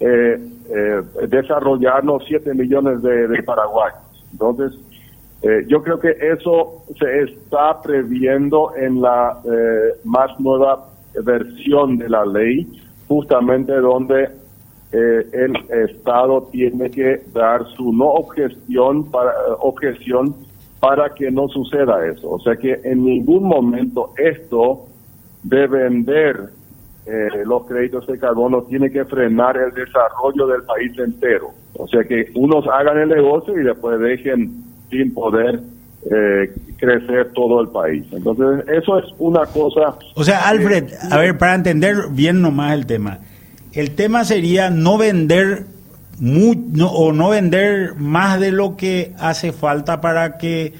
eh, 0.00 0.38
eh, 0.70 1.02
desarrollarnos 1.28 2.24
7 2.26 2.54
millones 2.54 3.02
de, 3.02 3.28
de 3.28 3.42
Paraguay. 3.42 3.92
Entonces, 4.32 4.78
eh, 5.42 5.64
yo 5.68 5.82
creo 5.82 6.00
que 6.00 6.16
eso 6.20 6.82
se 6.98 7.22
está 7.22 7.80
previendo 7.80 8.74
en 8.76 9.00
la 9.00 9.40
eh, 9.44 10.00
más 10.04 10.38
nueva 10.40 10.88
versión 11.22 11.96
de 11.96 12.08
la 12.08 12.26
ley, 12.26 12.66
justamente 13.06 13.72
donde 13.74 14.24
eh, 14.90 15.26
el 15.32 15.54
Estado 15.88 16.48
tiene 16.50 16.90
que 16.90 17.22
dar 17.32 17.64
su 17.76 17.92
no 17.92 18.06
objeción 18.06 19.10
para, 19.10 19.32
objeción 19.60 20.34
para 20.80 21.14
que 21.14 21.30
no 21.30 21.48
suceda 21.48 22.04
eso. 22.06 22.30
O 22.30 22.40
sea 22.40 22.56
que 22.56 22.80
en 22.82 23.04
ningún 23.04 23.44
momento 23.44 24.12
esto 24.16 24.86
de 25.44 25.68
vender 25.68 26.48
eh, 27.08 27.42
los 27.46 27.66
créditos 27.66 28.06
de 28.06 28.18
carbono 28.18 28.62
tiene 28.64 28.90
que 28.90 29.02
frenar 29.06 29.56
el 29.56 29.72
desarrollo 29.72 30.46
del 30.46 30.62
país 30.64 30.92
entero. 30.98 31.48
O 31.72 31.88
sea 31.88 32.04
que 32.04 32.30
unos 32.34 32.66
hagan 32.66 32.98
el 32.98 33.08
negocio 33.08 33.58
y 33.58 33.64
después 33.64 33.98
dejen 33.98 34.62
sin 34.90 35.14
poder 35.14 35.58
eh, 36.04 36.52
crecer 36.76 37.32
todo 37.32 37.62
el 37.62 37.68
país. 37.68 38.04
Entonces, 38.12 38.68
eso 38.68 38.98
es 38.98 39.06
una 39.18 39.46
cosa... 39.46 39.96
O 40.16 40.22
sea, 40.22 40.48
Alfred, 40.48 40.92
a 41.10 41.16
ver, 41.16 41.38
para 41.38 41.54
entender 41.54 41.96
bien 42.10 42.42
nomás 42.42 42.74
el 42.74 42.84
tema, 42.84 43.20
el 43.72 43.94
tema 43.94 44.24
sería 44.24 44.68
no 44.68 44.98
vender 44.98 45.64
o 46.82 47.12
no 47.12 47.30
vender 47.30 47.94
más 47.96 48.38
de 48.38 48.52
lo 48.52 48.76
que 48.76 49.14
hace 49.18 49.52
falta 49.52 50.02
para 50.02 50.36
que 50.36 50.74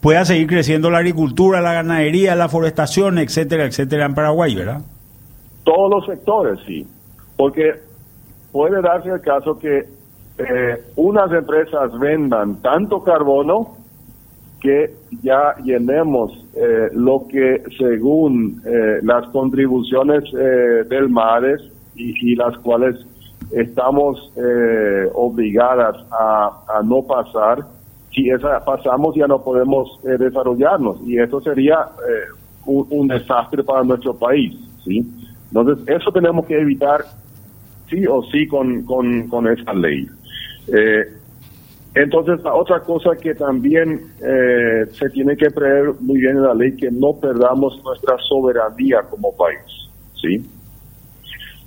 pueda 0.00 0.24
seguir 0.24 0.48
creciendo 0.48 0.90
la 0.90 0.98
agricultura, 0.98 1.60
la 1.60 1.74
ganadería, 1.74 2.34
la 2.34 2.48
forestación, 2.48 3.18
etcétera, 3.18 3.66
etcétera 3.66 4.06
en 4.06 4.14
Paraguay, 4.14 4.54
¿verdad? 4.54 4.80
Todos 5.66 5.90
los 5.90 6.06
sectores, 6.06 6.60
sí. 6.64 6.86
Porque 7.36 7.74
puede 8.52 8.80
darse 8.80 9.10
el 9.10 9.20
caso 9.20 9.58
que 9.58 9.84
eh, 10.38 10.84
unas 10.94 11.32
empresas 11.32 11.98
vendan 11.98 12.62
tanto 12.62 13.02
carbono 13.02 13.74
que 14.60 14.94
ya 15.22 15.56
llenemos 15.64 16.32
eh, 16.54 16.88
lo 16.92 17.26
que 17.28 17.64
según 17.76 18.62
eh, 18.64 19.00
las 19.02 19.26
contribuciones 19.28 20.24
del 20.32 21.08
MARES 21.08 21.62
y, 21.96 22.32
y, 22.32 22.36
las 22.36 22.56
cuales 22.58 22.94
estamos 23.50 24.32
obligadas 25.14 25.96
a, 26.12 26.64
a, 26.78 26.82
no 26.82 27.02
pasar, 27.02 27.64
si 28.14 28.30
esa 28.30 28.64
pasamos 28.64 29.16
ya 29.16 29.26
no 29.26 29.42
podemos 29.42 30.00
desarrollarnos 30.02 30.98
y 31.06 31.18
eso 31.18 31.40
sería 31.40 31.88
un, 32.66 32.86
un, 32.90 33.08
desastre 33.08 33.62
para 33.64 33.84
nuestro 33.84 34.14
país, 34.14 34.54
¿sí? 34.84 35.04
Entonces 35.56 35.88
eso 35.88 36.12
tenemos 36.12 36.46
que 36.46 36.60
evitar 36.60 37.04
sí 37.88 38.06
o 38.06 38.22
sí 38.24 38.46
con, 38.46 38.82
con, 38.82 39.28
con 39.28 39.46
esa 39.48 39.72
ley. 39.72 40.06
Eh, 40.68 41.04
entonces, 41.94 42.42
la 42.44 42.54
otra 42.54 42.80
cosa 42.80 43.16
que 43.16 43.34
también 43.34 44.02
eh, 44.22 44.84
se 44.92 45.08
tiene 45.08 45.34
que 45.34 45.50
prever 45.50 45.94
muy 46.00 46.20
bien 46.20 46.36
en 46.36 46.42
la 46.42 46.52
ley, 46.52 46.76
que 46.76 46.90
no 46.90 47.14
perdamos 47.18 47.82
nuestra 47.82 48.18
soberanía 48.28 49.00
como 49.08 49.34
país, 49.34 49.88
¿sí? 50.20 50.44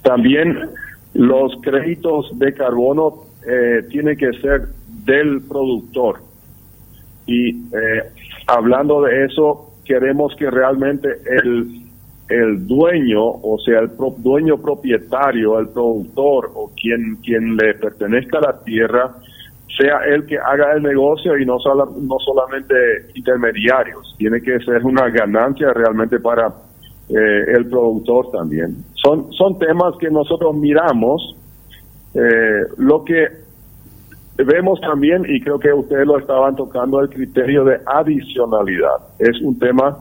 También 0.04 0.70
los 1.16 1.52
créditos 1.64 2.38
de 2.38 2.54
carbono 2.54 3.24
eh, 3.48 3.82
tienen 3.90 4.18
que 4.18 4.32
ser 4.34 4.68
del 5.04 5.42
productor. 5.48 6.20
Y 7.26 7.50
eh, 7.50 8.04
hablando 8.46 9.02
de 9.02 9.26
eso, 9.26 9.74
queremos 9.84 10.36
que 10.36 10.52
realmente 10.52 11.10
el, 11.26 11.89
el 12.30 12.68
dueño, 12.68 13.24
o 13.24 13.58
sea, 13.66 13.80
el 13.80 13.90
dueño 14.18 14.58
propietario, 14.58 15.60
el 15.60 15.70
productor 15.70 16.52
o 16.54 16.72
quien, 16.80 17.16
quien 17.24 17.58
le 17.58 17.74
pertenezca 17.74 18.38
a 18.38 18.42
la 18.42 18.60
tierra, 18.60 19.16
sea 19.78 20.00
el 20.08 20.26
que 20.26 20.38
haga 20.38 20.74
el 20.76 20.84
negocio 20.84 21.38
y 21.38 21.46
no, 21.46 21.58
no 21.58 22.18
solamente 22.20 22.76
intermediarios. 23.16 24.16
Tiene 24.18 24.42
que 24.42 24.60
ser 24.60 24.84
una 24.84 25.10
ganancia 25.10 25.74
realmente 25.74 26.20
para 26.20 26.48
eh, 27.10 27.44
el 27.56 27.68
productor 27.68 28.30
también. 28.32 28.84
Son, 28.94 29.32
son 29.34 29.58
temas 29.58 29.96
que 30.00 30.12
nosotros 30.12 30.56
miramos. 30.56 31.36
Eh, 32.14 32.64
lo 32.78 33.04
que 33.04 33.28
vemos 34.38 34.80
también, 34.82 35.26
y 35.28 35.42
creo 35.42 35.60
que 35.60 35.74
ustedes 35.74 36.06
lo 36.06 36.20
estaban 36.20 36.56
tocando, 36.56 37.00
el 37.00 37.10
criterio 37.10 37.64
de 37.64 37.80
adicionalidad. 37.86 38.98
Es 39.18 39.42
un 39.42 39.58
tema 39.58 39.98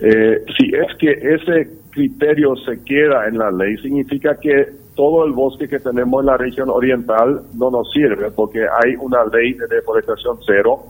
eh, 0.00 0.44
si 0.56 0.70
es 0.74 0.96
que 0.98 1.10
ese 1.10 1.70
criterio 1.90 2.54
se 2.56 2.82
queda 2.84 3.26
en 3.26 3.38
la 3.38 3.50
ley, 3.50 3.76
significa 3.78 4.38
que 4.38 4.68
todo 4.94 5.24
el 5.24 5.32
bosque 5.32 5.68
que 5.68 5.78
tenemos 5.78 6.20
en 6.20 6.26
la 6.26 6.36
región 6.36 6.70
oriental 6.70 7.42
no 7.54 7.70
nos 7.70 7.90
sirve 7.92 8.30
porque 8.30 8.60
hay 8.60 8.94
una 8.96 9.24
ley 9.24 9.54
de 9.54 9.66
deforestación 9.68 10.38
cero. 10.46 10.80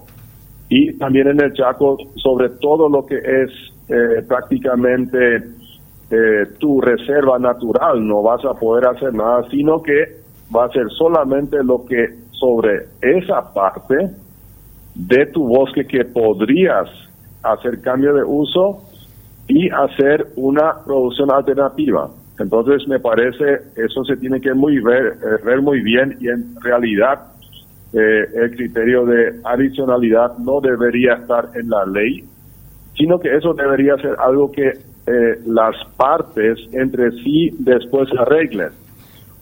Y 0.70 0.94
también 0.98 1.28
en 1.28 1.40
el 1.40 1.52
Chaco 1.52 1.96
sobre 2.16 2.50
todo 2.60 2.88
lo 2.88 3.06
que 3.06 3.16
es 3.16 3.50
eh, 3.88 4.22
prácticamente 4.26 5.36
eh, 6.10 6.46
tu 6.58 6.80
reserva 6.80 7.38
natural 7.38 8.06
no 8.06 8.22
vas 8.22 8.42
a 8.44 8.54
poder 8.54 8.86
hacer 8.86 9.12
nada 9.12 9.46
sino 9.50 9.82
que 9.82 10.16
va 10.54 10.64
a 10.64 10.70
ser 10.70 10.88
solamente 10.90 11.62
lo 11.62 11.84
que 11.84 12.14
sobre 12.32 12.86
esa 13.02 13.52
parte 13.52 14.10
de 14.94 15.26
tu 15.26 15.46
bosque 15.46 15.86
que 15.86 16.04
podrías 16.06 16.88
hacer 17.42 17.80
cambio 17.82 18.14
de 18.14 18.24
uso 18.24 18.87
y 19.48 19.70
hacer 19.70 20.26
una 20.36 20.84
producción 20.84 21.32
alternativa. 21.32 22.10
Entonces 22.38 22.86
me 22.86 23.00
parece 23.00 23.62
eso 23.74 24.04
se 24.04 24.16
tiene 24.16 24.40
que 24.40 24.54
muy 24.54 24.78
ver, 24.80 25.06
eh, 25.06 25.44
ver 25.44 25.60
muy 25.60 25.80
bien 25.80 26.16
y 26.20 26.28
en 26.28 26.54
realidad 26.60 27.32
eh, 27.92 28.26
el 28.34 28.50
criterio 28.54 29.06
de 29.06 29.40
adicionalidad 29.44 30.36
no 30.38 30.60
debería 30.60 31.14
estar 31.14 31.48
en 31.54 31.70
la 31.70 31.84
ley, 31.86 32.22
sino 32.96 33.18
que 33.18 33.34
eso 33.34 33.54
debería 33.54 33.96
ser 33.96 34.14
algo 34.18 34.52
que 34.52 34.68
eh, 34.68 35.40
las 35.46 35.74
partes 35.96 36.58
entre 36.72 37.10
sí 37.22 37.50
después 37.58 38.08
arreglen. 38.18 38.70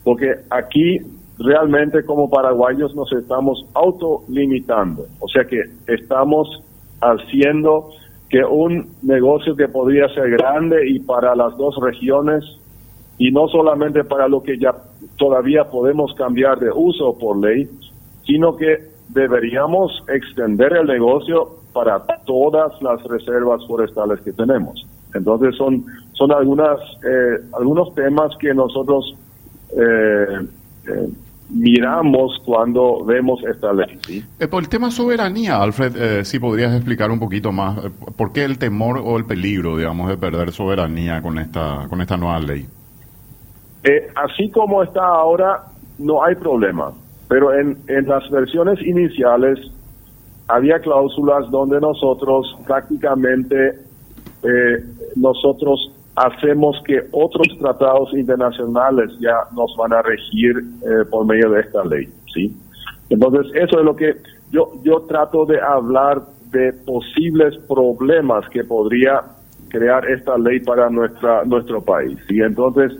Porque 0.04 0.36
aquí 0.50 1.00
realmente 1.38 2.04
como 2.04 2.30
paraguayos 2.30 2.94
nos 2.94 3.12
estamos 3.12 3.66
autolimitando, 3.74 5.06
o 5.18 5.28
sea 5.28 5.44
que 5.44 5.60
estamos 5.88 6.48
haciendo 7.00 7.90
que 8.28 8.44
un 8.44 8.88
negocio 9.02 9.54
que 9.54 9.68
podría 9.68 10.08
ser 10.08 10.30
grande 10.30 10.88
y 10.88 10.98
para 11.00 11.34
las 11.36 11.56
dos 11.56 11.76
regiones 11.80 12.44
y 13.18 13.30
no 13.30 13.48
solamente 13.48 14.04
para 14.04 14.28
lo 14.28 14.42
que 14.42 14.58
ya 14.58 14.74
todavía 15.16 15.64
podemos 15.64 16.12
cambiar 16.14 16.58
de 16.58 16.70
uso 16.70 17.16
por 17.18 17.38
ley, 17.38 17.68
sino 18.24 18.56
que 18.56 18.78
deberíamos 19.08 20.04
extender 20.08 20.72
el 20.74 20.86
negocio 20.86 21.48
para 21.72 22.00
todas 22.24 22.72
las 22.82 23.02
reservas 23.04 23.64
forestales 23.66 24.20
que 24.20 24.32
tenemos. 24.32 24.86
Entonces 25.14 25.54
son 25.56 25.84
son 26.12 26.32
algunas 26.32 26.78
eh, 27.04 27.38
algunos 27.52 27.94
temas 27.94 28.36
que 28.38 28.52
nosotros 28.52 29.14
eh, 29.70 30.46
eh, 30.88 31.08
miramos 31.50 32.40
cuando 32.44 33.04
vemos 33.04 33.40
esta 33.44 33.72
ley. 33.72 33.98
Eh, 34.38 34.48
por 34.48 34.62
el 34.62 34.68
tema 34.68 34.90
soberanía, 34.90 35.60
Alfred, 35.60 35.96
eh, 35.96 36.24
si 36.24 36.38
podrías 36.38 36.74
explicar 36.74 37.10
un 37.10 37.18
poquito 37.18 37.52
más, 37.52 37.84
eh, 37.84 37.90
¿por 38.16 38.32
qué 38.32 38.44
el 38.44 38.58
temor 38.58 39.00
o 39.02 39.16
el 39.16 39.24
peligro, 39.24 39.76
digamos, 39.76 40.08
de 40.08 40.16
perder 40.16 40.52
soberanía 40.52 41.22
con 41.22 41.38
esta, 41.38 41.86
con 41.88 42.00
esta 42.00 42.16
nueva 42.16 42.40
ley? 42.40 42.66
así 44.16 44.50
como 44.50 44.82
está 44.82 45.06
ahora, 45.06 45.62
no 45.98 46.24
hay 46.24 46.34
problema, 46.34 46.90
pero 47.28 47.54
en, 47.54 47.78
en 47.86 48.08
las 48.08 48.28
versiones 48.30 48.84
iniciales 48.84 49.60
había 50.48 50.80
cláusulas 50.80 51.48
donde 51.52 51.80
nosotros 51.80 52.58
prácticamente 52.66 53.78
nosotros 55.14 55.95
hacemos 56.16 56.82
que 56.84 57.02
otros 57.12 57.46
tratados 57.58 58.12
internacionales 58.14 59.12
ya 59.20 59.36
nos 59.54 59.74
van 59.76 59.92
a 59.92 60.02
regir 60.02 60.56
eh, 60.82 61.04
por 61.10 61.26
medio 61.26 61.50
de 61.50 61.60
esta 61.60 61.84
ley, 61.84 62.08
¿sí? 62.32 62.56
Entonces, 63.10 63.52
eso 63.54 63.78
es 63.78 63.84
lo 63.84 63.94
que 63.94 64.16
yo, 64.50 64.72
yo 64.82 65.02
trato 65.02 65.44
de 65.44 65.60
hablar 65.60 66.22
de 66.50 66.72
posibles 66.72 67.56
problemas 67.68 68.48
que 68.48 68.64
podría 68.64 69.22
crear 69.68 70.08
esta 70.10 70.38
ley 70.38 70.60
para 70.60 70.88
nuestra 70.88 71.44
nuestro 71.44 71.82
país, 71.82 72.18
¿sí? 72.26 72.40
Entonces, 72.40 72.92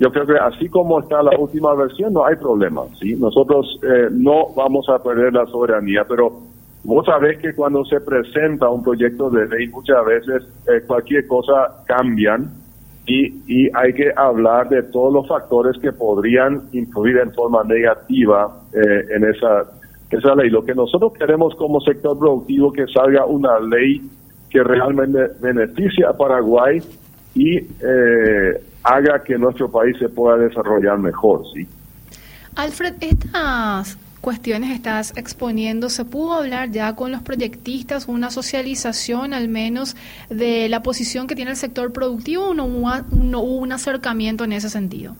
yo 0.00 0.10
creo 0.10 0.26
que 0.26 0.38
así 0.38 0.68
como 0.68 1.00
está 1.00 1.22
la 1.22 1.38
última 1.38 1.74
versión, 1.74 2.14
no 2.14 2.24
hay 2.24 2.36
problema, 2.36 2.82
¿sí? 2.98 3.14
Nosotros 3.16 3.78
eh, 3.82 4.08
no 4.10 4.48
vamos 4.56 4.88
a 4.88 5.02
perder 5.02 5.34
la 5.34 5.44
soberanía, 5.46 6.04
pero 6.08 6.40
Vos 6.84 7.06
sabés 7.06 7.38
que 7.38 7.54
cuando 7.54 7.84
se 7.84 8.00
presenta 8.00 8.68
un 8.68 8.82
proyecto 8.82 9.30
de 9.30 9.46
ley 9.46 9.68
muchas 9.68 10.04
veces 10.04 10.42
eh, 10.66 10.82
cualquier 10.84 11.28
cosa 11.28 11.84
cambian 11.86 12.61
y, 13.06 13.42
y 13.46 13.70
hay 13.74 13.92
que 13.94 14.12
hablar 14.16 14.68
de 14.68 14.82
todos 14.84 15.12
los 15.12 15.28
factores 15.28 15.76
que 15.80 15.92
podrían 15.92 16.62
influir 16.72 17.18
en 17.18 17.32
forma 17.32 17.64
negativa 17.64 18.60
eh, 18.72 19.16
en 19.16 19.24
esa, 19.24 19.64
esa 20.10 20.34
ley. 20.34 20.50
Lo 20.50 20.64
que 20.64 20.74
nosotros 20.74 21.12
queremos 21.14 21.54
como 21.56 21.80
sector 21.80 22.18
productivo 22.18 22.72
que 22.72 22.86
salga 22.86 23.26
una 23.26 23.58
ley 23.58 24.02
que 24.50 24.62
realmente 24.62 25.18
beneficie 25.40 26.04
a 26.04 26.12
Paraguay 26.12 26.80
y 27.34 27.56
eh, 27.56 28.62
haga 28.84 29.22
que 29.22 29.36
nuestro 29.38 29.70
país 29.70 29.96
se 29.98 30.08
pueda 30.08 30.36
desarrollar 30.36 30.98
mejor, 30.98 31.42
¿sí? 31.54 31.66
Alfred, 32.56 32.94
estas 33.00 33.96
cuestiones 34.22 34.70
estás 34.70 35.12
exponiendo, 35.18 35.90
¿se 35.90 36.04
pudo 36.04 36.34
hablar 36.34 36.70
ya 36.70 36.94
con 36.94 37.10
los 37.10 37.22
proyectistas, 37.22 38.06
una 38.06 38.30
socialización 38.30 39.34
al 39.34 39.48
menos 39.48 39.96
de 40.30 40.68
la 40.68 40.82
posición 40.82 41.26
que 41.26 41.34
tiene 41.34 41.50
el 41.50 41.56
sector 41.56 41.92
productivo 41.92 42.50
o 42.50 42.54
no 42.54 42.64
hubo, 42.66 43.56
un 43.56 43.72
acercamiento 43.72 44.44
en 44.44 44.52
ese 44.52 44.70
sentido? 44.70 45.16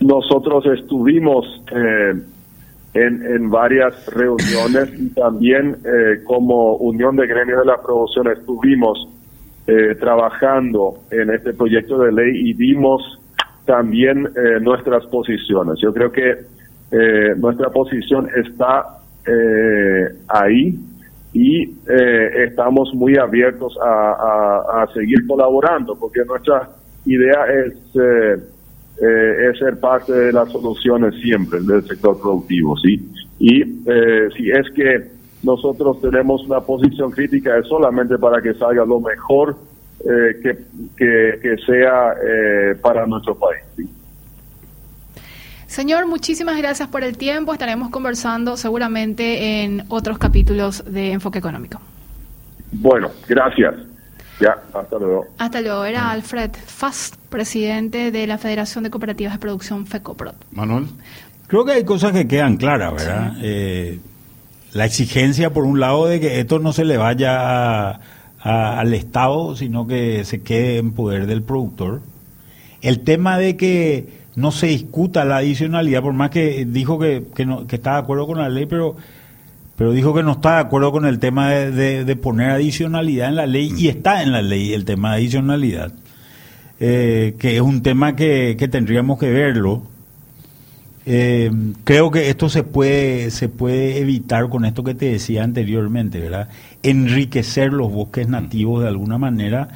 Nosotros 0.00 0.66
estuvimos 0.66 1.46
eh, 1.72 2.14
en, 2.94 3.48
varias 3.48 4.06
reuniones 4.06 4.92
y 4.98 5.10
también 5.10 5.76
eh, 5.84 6.24
como 6.24 6.74
Unión 6.76 7.14
de 7.14 7.28
Gremios 7.28 7.60
de 7.60 7.66
la 7.66 7.80
Producción 7.80 8.26
estuvimos 8.26 9.08
eh, 9.68 9.94
trabajando 10.00 10.98
en 11.12 11.30
este 11.30 11.52
proyecto 11.52 11.98
de 11.98 12.10
ley 12.10 12.50
y 12.50 12.54
vimos 12.54 13.20
también 13.66 14.26
nuestras 14.62 15.04
posiciones. 15.08 15.78
Yo 15.78 15.92
creo 15.92 16.10
que 16.10 16.38
eh, 16.90 17.34
nuestra 17.36 17.70
posición 17.70 18.28
está 18.34 19.00
eh, 19.26 20.08
ahí 20.28 20.78
y 21.32 21.62
eh, 21.62 22.44
estamos 22.48 22.92
muy 22.94 23.16
abiertos 23.16 23.76
a, 23.82 24.86
seguir 24.94 25.26
colaborando 25.26 25.94
porque 25.96 26.24
nuestra 26.24 26.70
idea 27.04 27.46
es, 27.46 27.74
eh, 27.94 28.36
eh, 29.02 29.50
es 29.50 29.58
ser 29.58 29.78
parte 29.78 30.12
de 30.12 30.32
las 30.32 30.50
soluciones 30.50 31.14
siempre 31.20 31.60
del 31.60 31.86
sector 31.86 32.18
productivo, 32.20 32.76
¿sí? 32.78 33.08
Y 33.38 33.62
si 34.36 34.50
es 34.50 34.68
que 34.74 35.10
nosotros 35.44 36.00
tenemos 36.00 36.44
una 36.46 36.60
posición 36.60 37.10
crítica 37.12 37.56
es 37.58 37.66
solamente 37.68 38.18
para 38.18 38.42
que 38.42 38.54
salga 38.54 38.84
lo 38.84 39.00
mejor 39.00 39.56
que, 40.02 40.58
que, 40.96 41.56
sea 41.64 42.14
para 42.82 43.06
nuestro 43.06 43.36
país. 43.36 43.62
Señor, 45.68 46.06
muchísimas 46.06 46.56
gracias 46.56 46.88
por 46.88 47.04
el 47.04 47.18
tiempo. 47.18 47.52
Estaremos 47.52 47.90
conversando 47.90 48.56
seguramente 48.56 49.62
en 49.62 49.84
otros 49.88 50.16
capítulos 50.18 50.82
de 50.90 51.12
Enfoque 51.12 51.38
Económico. 51.38 51.78
Bueno, 52.72 53.10
gracias. 53.28 53.74
Ya, 54.40 54.56
hasta 54.72 54.98
luego. 54.98 55.26
Hasta 55.36 55.60
luego. 55.60 55.84
Era 55.84 56.10
Alfred 56.10 56.52
Fast, 56.52 57.16
presidente 57.28 58.10
de 58.10 58.26
la 58.26 58.38
Federación 58.38 58.82
de 58.82 58.90
Cooperativas 58.90 59.34
de 59.34 59.38
Producción 59.38 59.86
FECOPROD. 59.86 60.34
Manuel. 60.52 60.86
Creo 61.48 61.66
que 61.66 61.72
hay 61.72 61.84
cosas 61.84 62.12
que 62.12 62.26
quedan 62.26 62.56
claras, 62.56 62.94
¿verdad? 62.94 63.36
Eh, 63.42 64.00
la 64.72 64.86
exigencia, 64.86 65.52
por 65.52 65.64
un 65.64 65.80
lado, 65.80 66.06
de 66.06 66.18
que 66.18 66.40
esto 66.40 66.60
no 66.60 66.72
se 66.72 66.86
le 66.86 66.96
vaya 66.96 68.00
al 68.40 68.94
Estado, 68.94 69.54
sino 69.54 69.86
que 69.86 70.24
se 70.24 70.42
quede 70.42 70.78
en 70.78 70.92
poder 70.92 71.26
del 71.26 71.42
productor. 71.42 72.00
El 72.80 73.00
tema 73.00 73.36
de 73.36 73.56
que 73.58 74.17
no 74.38 74.52
se 74.52 74.68
discuta 74.68 75.24
la 75.24 75.38
adicionalidad, 75.38 76.00
por 76.00 76.12
más 76.12 76.30
que 76.30 76.64
dijo 76.64 76.98
que, 76.98 77.24
que, 77.34 77.44
no, 77.44 77.66
que 77.66 77.76
está 77.76 77.94
de 77.94 77.98
acuerdo 77.98 78.26
con 78.28 78.38
la 78.38 78.48
ley, 78.48 78.66
pero, 78.66 78.96
pero 79.76 79.92
dijo 79.92 80.14
que 80.14 80.22
no 80.22 80.32
está 80.32 80.54
de 80.54 80.60
acuerdo 80.60 80.92
con 80.92 81.06
el 81.06 81.18
tema 81.18 81.50
de, 81.50 82.04
de, 82.04 82.16
poner 82.16 82.50
adicionalidad 82.50 83.28
en 83.28 83.36
la 83.36 83.46
ley, 83.46 83.72
y 83.76 83.88
está 83.88 84.22
en 84.22 84.30
la 84.30 84.40
ley 84.40 84.72
el 84.72 84.84
tema 84.84 85.10
de 85.10 85.16
adicionalidad, 85.16 85.92
eh, 86.78 87.34
que 87.36 87.56
es 87.56 87.60
un 87.60 87.82
tema 87.82 88.14
que, 88.14 88.54
que 88.56 88.68
tendríamos 88.68 89.18
que 89.18 89.30
verlo. 89.30 89.82
Eh, 91.04 91.50
creo 91.84 92.10
que 92.10 92.30
esto 92.30 92.48
se 92.48 92.62
puede, 92.62 93.32
se 93.32 93.48
puede 93.48 93.98
evitar 93.98 94.48
con 94.50 94.64
esto 94.66 94.84
que 94.84 94.94
te 94.94 95.06
decía 95.06 95.42
anteriormente, 95.42 96.20
¿verdad? 96.20 96.48
Enriquecer 96.84 97.72
los 97.72 97.90
bosques 97.90 98.28
nativos 98.28 98.82
de 98.82 98.88
alguna 98.88 99.18
manera 99.18 99.68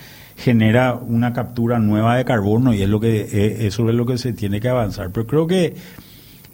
genera 0.43 0.95
una 0.95 1.33
captura 1.33 1.79
nueva 1.79 2.17
de 2.17 2.25
carbono 2.25 2.75
y 2.75 2.83
es 2.83 2.89
lo 2.89 2.99
que 2.99 3.21
eh, 3.21 3.67
eso 3.67 3.89
es 3.89 3.95
lo 3.95 4.05
que 4.07 4.19
se 4.19 4.33
tiene 4.33 4.61
que 4.61 4.69
avanzar. 4.69 5.11
Pero 5.13 5.27
creo 5.27 5.47
que 5.47 5.77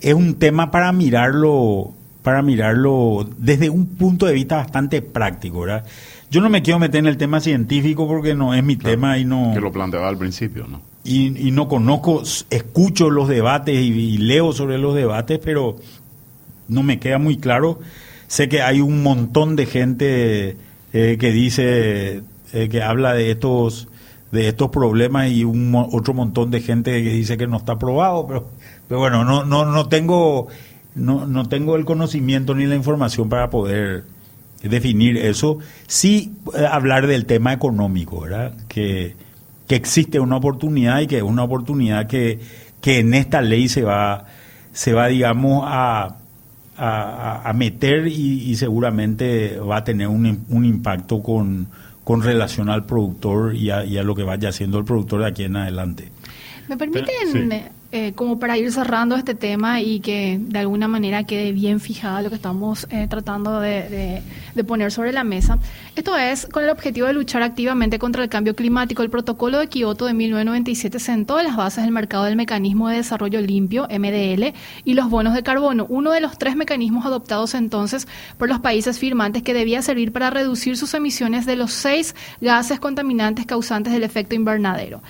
es 0.00 0.14
un 0.14 0.34
tema 0.34 0.70
para 0.70 0.92
mirarlo 0.92 1.94
para 2.22 2.42
mirarlo 2.42 3.26
desde 3.38 3.70
un 3.70 3.86
punto 3.86 4.26
de 4.26 4.34
vista 4.34 4.56
bastante 4.56 5.00
práctico, 5.00 5.60
¿verdad? 5.60 5.84
Yo 6.30 6.42
no 6.42 6.50
me 6.50 6.60
quiero 6.60 6.78
meter 6.78 6.98
en 6.98 7.06
el 7.06 7.16
tema 7.16 7.40
científico 7.40 8.06
porque 8.06 8.34
no 8.34 8.52
es 8.52 8.62
mi 8.62 8.76
tema 8.76 9.16
y 9.16 9.24
no... 9.24 9.52
Que 9.54 9.60
lo 9.62 9.72
planteaba 9.72 10.08
al 10.08 10.18
principio, 10.18 10.66
¿no? 10.68 10.82
Y, 11.04 11.30
no 11.52 11.68
conozco, 11.68 12.22
escucho 12.50 13.08
los 13.08 13.28
debates 13.28 13.74
y, 13.80 14.18
leo 14.18 14.52
sobre 14.52 14.76
los 14.76 14.94
debates, 14.94 15.40
pero 15.42 15.76
no 16.66 16.82
me 16.82 16.98
queda 16.98 17.16
muy 17.16 17.38
claro. 17.38 17.80
Sé 18.26 18.50
que 18.50 18.60
hay 18.60 18.82
un 18.82 19.02
montón 19.02 19.56
de 19.56 19.64
gente 19.64 20.56
eh, 20.92 21.16
que 21.18 21.32
dice 21.32 22.22
eh, 22.52 22.68
que 22.68 22.82
habla 22.82 23.14
de 23.14 23.30
estos 23.30 23.88
de 24.32 24.48
estos 24.48 24.70
problemas 24.70 25.30
y 25.30 25.44
un 25.44 25.74
otro 25.74 26.12
montón 26.12 26.50
de 26.50 26.60
gente 26.60 27.02
que 27.02 27.10
dice 27.10 27.38
que 27.38 27.46
no 27.46 27.56
está 27.56 27.72
aprobado, 27.72 28.26
pero, 28.26 28.48
pero 28.86 29.00
bueno, 29.00 29.24
no 29.24 29.44
no 29.44 29.64
no 29.64 29.88
tengo 29.88 30.48
no, 30.94 31.26
no 31.26 31.46
tengo 31.48 31.76
el 31.76 31.84
conocimiento 31.84 32.54
ni 32.54 32.66
la 32.66 32.74
información 32.74 33.28
para 33.28 33.50
poder 33.50 34.04
definir 34.62 35.16
eso. 35.16 35.58
Sí 35.86 36.32
eh, 36.54 36.66
hablar 36.70 37.06
del 37.06 37.24
tema 37.24 37.52
económico, 37.52 38.20
¿verdad? 38.20 38.52
Que, 38.68 39.14
que 39.66 39.76
existe 39.76 40.20
una 40.20 40.36
oportunidad 40.36 41.00
y 41.00 41.06
que 41.06 41.18
es 41.18 41.22
una 41.22 41.44
oportunidad 41.44 42.06
que, 42.06 42.40
que 42.80 42.98
en 42.98 43.14
esta 43.14 43.40
ley 43.40 43.68
se 43.68 43.82
va 43.82 44.26
se 44.72 44.92
va 44.92 45.06
digamos 45.08 45.64
a 45.66 46.16
a, 46.80 47.52
meter 47.54 48.06
y, 48.06 48.54
seguramente 48.54 49.58
va 49.58 49.78
a 49.78 49.84
tener 49.84 50.06
un, 50.06 50.44
un 50.48 50.64
impacto 50.64 51.20
con, 51.20 51.66
con 52.08 52.22
relación 52.22 52.70
al 52.70 52.86
productor 52.86 53.54
y 53.54 53.68
a, 53.68 53.84
lo 54.02 54.14
que 54.14 54.22
vaya 54.22 54.48
haciendo 54.48 54.78
el 54.78 54.86
productor 54.86 55.20
de 55.20 55.26
aquí 55.26 55.44
en 55.44 55.56
adelante. 55.56 56.08
¿Me 56.66 56.74
permiten 56.74 57.70
eh, 57.90 58.12
como 58.14 58.38
para 58.38 58.58
ir 58.58 58.70
cerrando 58.70 59.16
este 59.16 59.34
tema 59.34 59.80
y 59.80 60.00
que 60.00 60.38
de 60.38 60.58
alguna 60.58 60.88
manera 60.88 61.24
quede 61.24 61.52
bien 61.52 61.80
fijada 61.80 62.20
lo 62.20 62.28
que 62.28 62.34
estamos 62.34 62.86
eh, 62.90 63.06
tratando 63.08 63.60
de, 63.60 64.22
poner 64.66 64.92
sobre 64.92 65.10
la 65.10 65.24
mesa. 65.24 65.58
Esto 65.96 66.14
es 66.14 66.44
con 66.46 66.64
el 66.64 66.68
objetivo 66.68 67.06
de 67.06 67.14
luchar 67.14 67.42
activamente 67.42 67.98
contra 67.98 68.22
el 68.22 68.28
cambio 68.28 68.54
climático. 68.54 69.02
El 69.02 69.08
protocolo 69.08 69.58
de 69.58 69.68
Kioto 69.68 70.04
de 70.04 70.12
1997 70.12 70.98
sentó 70.98 71.40
las 71.42 71.56
bases 71.56 71.84
del 71.84 71.92
mercado 71.92 72.24
del 72.24 72.36
mecanismo 72.36 72.90
de 72.90 72.96
desarrollo 72.96 73.40
limpio, 73.40 73.88
MDL, 73.88 74.52
y 74.84 74.92
los 74.92 75.08
bonos 75.08 75.32
de 75.32 75.42
carbono, 75.42 75.86
uno 75.88 76.10
de 76.10 76.20
los 76.20 76.36
tres 76.36 76.56
mecanismos 76.56 77.06
adoptados 77.06 77.54
entonces 77.54 78.06
por 78.36 78.50
los 78.50 78.60
países 78.60 78.98
firmantes 78.98 79.42
que 79.42 79.54
debía 79.54 79.80
servir 79.80 80.12
para 80.12 80.28
reducir 80.28 80.76
sus 80.76 80.92
emisiones 80.92 81.46
de 81.46 81.56
los 81.56 81.72
seis 81.72 82.14
gases 82.42 82.80
contaminantes 82.80 83.46
causantes 83.46 83.94
del 83.94 84.02
efecto 84.02 84.34
invernadero. 84.34 85.00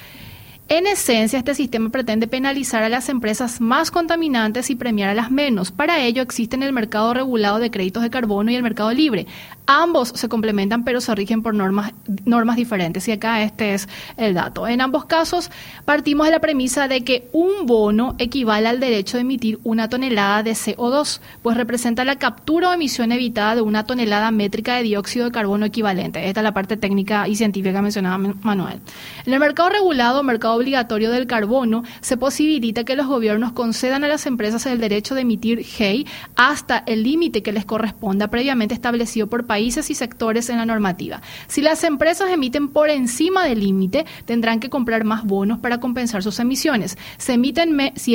En 0.70 0.86
esencia, 0.86 1.38
este 1.38 1.54
sistema 1.54 1.88
pretende 1.88 2.26
penalizar 2.26 2.82
a 2.82 2.90
las 2.90 3.08
empresas 3.08 3.58
más 3.58 3.90
contaminantes 3.90 4.68
y 4.68 4.76
premiar 4.76 5.08
a 5.08 5.14
las 5.14 5.30
menos. 5.30 5.70
Para 5.70 6.00
ello 6.00 6.20
existen 6.20 6.62
el 6.62 6.74
mercado 6.74 7.14
regulado 7.14 7.58
de 7.58 7.70
créditos 7.70 8.02
de 8.02 8.10
carbono 8.10 8.50
y 8.50 8.54
el 8.54 8.62
mercado 8.62 8.92
libre. 8.92 9.26
Ambos 9.64 10.10
se 10.14 10.28
complementan 10.28 10.84
pero 10.84 11.00
se 11.00 11.14
rigen 11.14 11.42
por 11.42 11.54
normas, 11.54 11.94
normas 12.26 12.56
diferentes 12.56 13.08
y 13.08 13.12
acá 13.12 13.42
este 13.42 13.72
es 13.72 13.88
el 14.18 14.34
dato. 14.34 14.68
En 14.68 14.82
ambos 14.82 15.06
casos 15.06 15.50
partimos 15.86 16.26
de 16.26 16.32
la 16.32 16.40
premisa 16.40 16.86
de 16.86 17.02
que 17.02 17.30
un 17.32 17.64
bono 17.64 18.14
equivale 18.18 18.68
al 18.68 18.78
derecho 18.78 19.16
de 19.16 19.22
emitir 19.22 19.58
una 19.64 19.88
tonelada 19.88 20.42
de 20.42 20.52
CO2, 20.52 21.20
pues 21.42 21.56
representa 21.56 22.04
la 22.04 22.16
captura 22.16 22.68
o 22.68 22.72
emisión 22.74 23.10
evitada 23.10 23.54
de 23.54 23.62
una 23.62 23.86
tonelada 23.86 24.30
métrica 24.30 24.76
de 24.76 24.82
dióxido 24.82 25.24
de 25.24 25.32
carbono 25.32 25.64
equivalente. 25.64 26.28
Esta 26.28 26.40
es 26.40 26.44
la 26.44 26.52
parte 26.52 26.76
técnica 26.76 27.26
y 27.26 27.36
científica 27.36 27.72
que 27.72 27.82
mencionaba 27.82 28.18
Manuel. 28.18 28.80
En 29.24 29.32
el 29.32 29.40
mercado 29.40 29.70
regulado, 29.70 30.22
mercado 30.22 30.57
obligatorio 30.58 31.10
del 31.10 31.26
carbono, 31.26 31.84
se 32.00 32.16
posibilita 32.16 32.84
que 32.84 32.96
los 32.96 33.06
gobiernos 33.06 33.52
concedan 33.52 34.04
a 34.04 34.08
las 34.08 34.26
empresas 34.26 34.66
el 34.66 34.80
derecho 34.80 35.14
de 35.14 35.22
emitir 35.22 35.62
GEI 35.62 36.06
hasta 36.36 36.82
el 36.86 37.02
límite 37.02 37.42
que 37.42 37.52
les 37.52 37.64
corresponda 37.64 38.28
previamente 38.28 38.74
establecido 38.74 39.26
por 39.26 39.46
país 39.46 39.58
países 39.58 39.90
y 39.90 39.94
sectores 39.96 40.48
en 40.50 40.58
la 40.58 40.66
normativa. 40.66 41.20
Si 41.48 41.62
las 41.62 41.82
empresas 41.82 42.30
emiten 42.30 42.68
por 42.68 42.90
encima 42.90 43.44
del 43.44 43.58
límite, 43.58 44.06
tendrán 44.24 44.60
que 44.60 44.70
comprar 44.70 45.02
más 45.02 45.24
bonos 45.24 45.58
para 45.58 45.80
compensar 45.80 46.22
sus 46.22 46.38
emisiones. 46.38 46.96
Si 47.18 47.32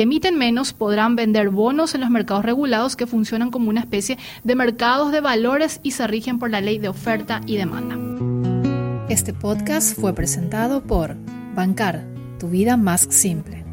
emiten 0.00 0.38
menos, 0.38 0.72
podrán 0.72 1.16
vender 1.16 1.50
bonos 1.50 1.94
en 1.94 2.00
los 2.00 2.08
mercados 2.08 2.46
regulados 2.46 2.96
que 2.96 3.06
funcionan 3.06 3.50
como 3.50 3.68
una 3.68 3.80
especie 3.80 4.16
de 4.42 4.54
mercados 4.54 5.12
de 5.12 5.20
valores 5.20 5.80
y 5.82 5.90
se 5.90 6.06
rigen 6.06 6.38
por 6.38 6.48
la 6.48 6.62
ley 6.62 6.78
de 6.78 6.88
oferta 6.88 7.42
y 7.46 7.58
demanda. 7.58 7.98
Este 9.10 9.34
podcast 9.34 10.00
fue 10.00 10.14
presentado 10.14 10.82
por 10.82 11.14
Bancar, 11.54 12.06
tu 12.44 12.50
vida 12.50 12.76
más 12.76 13.06
simple. 13.08 13.64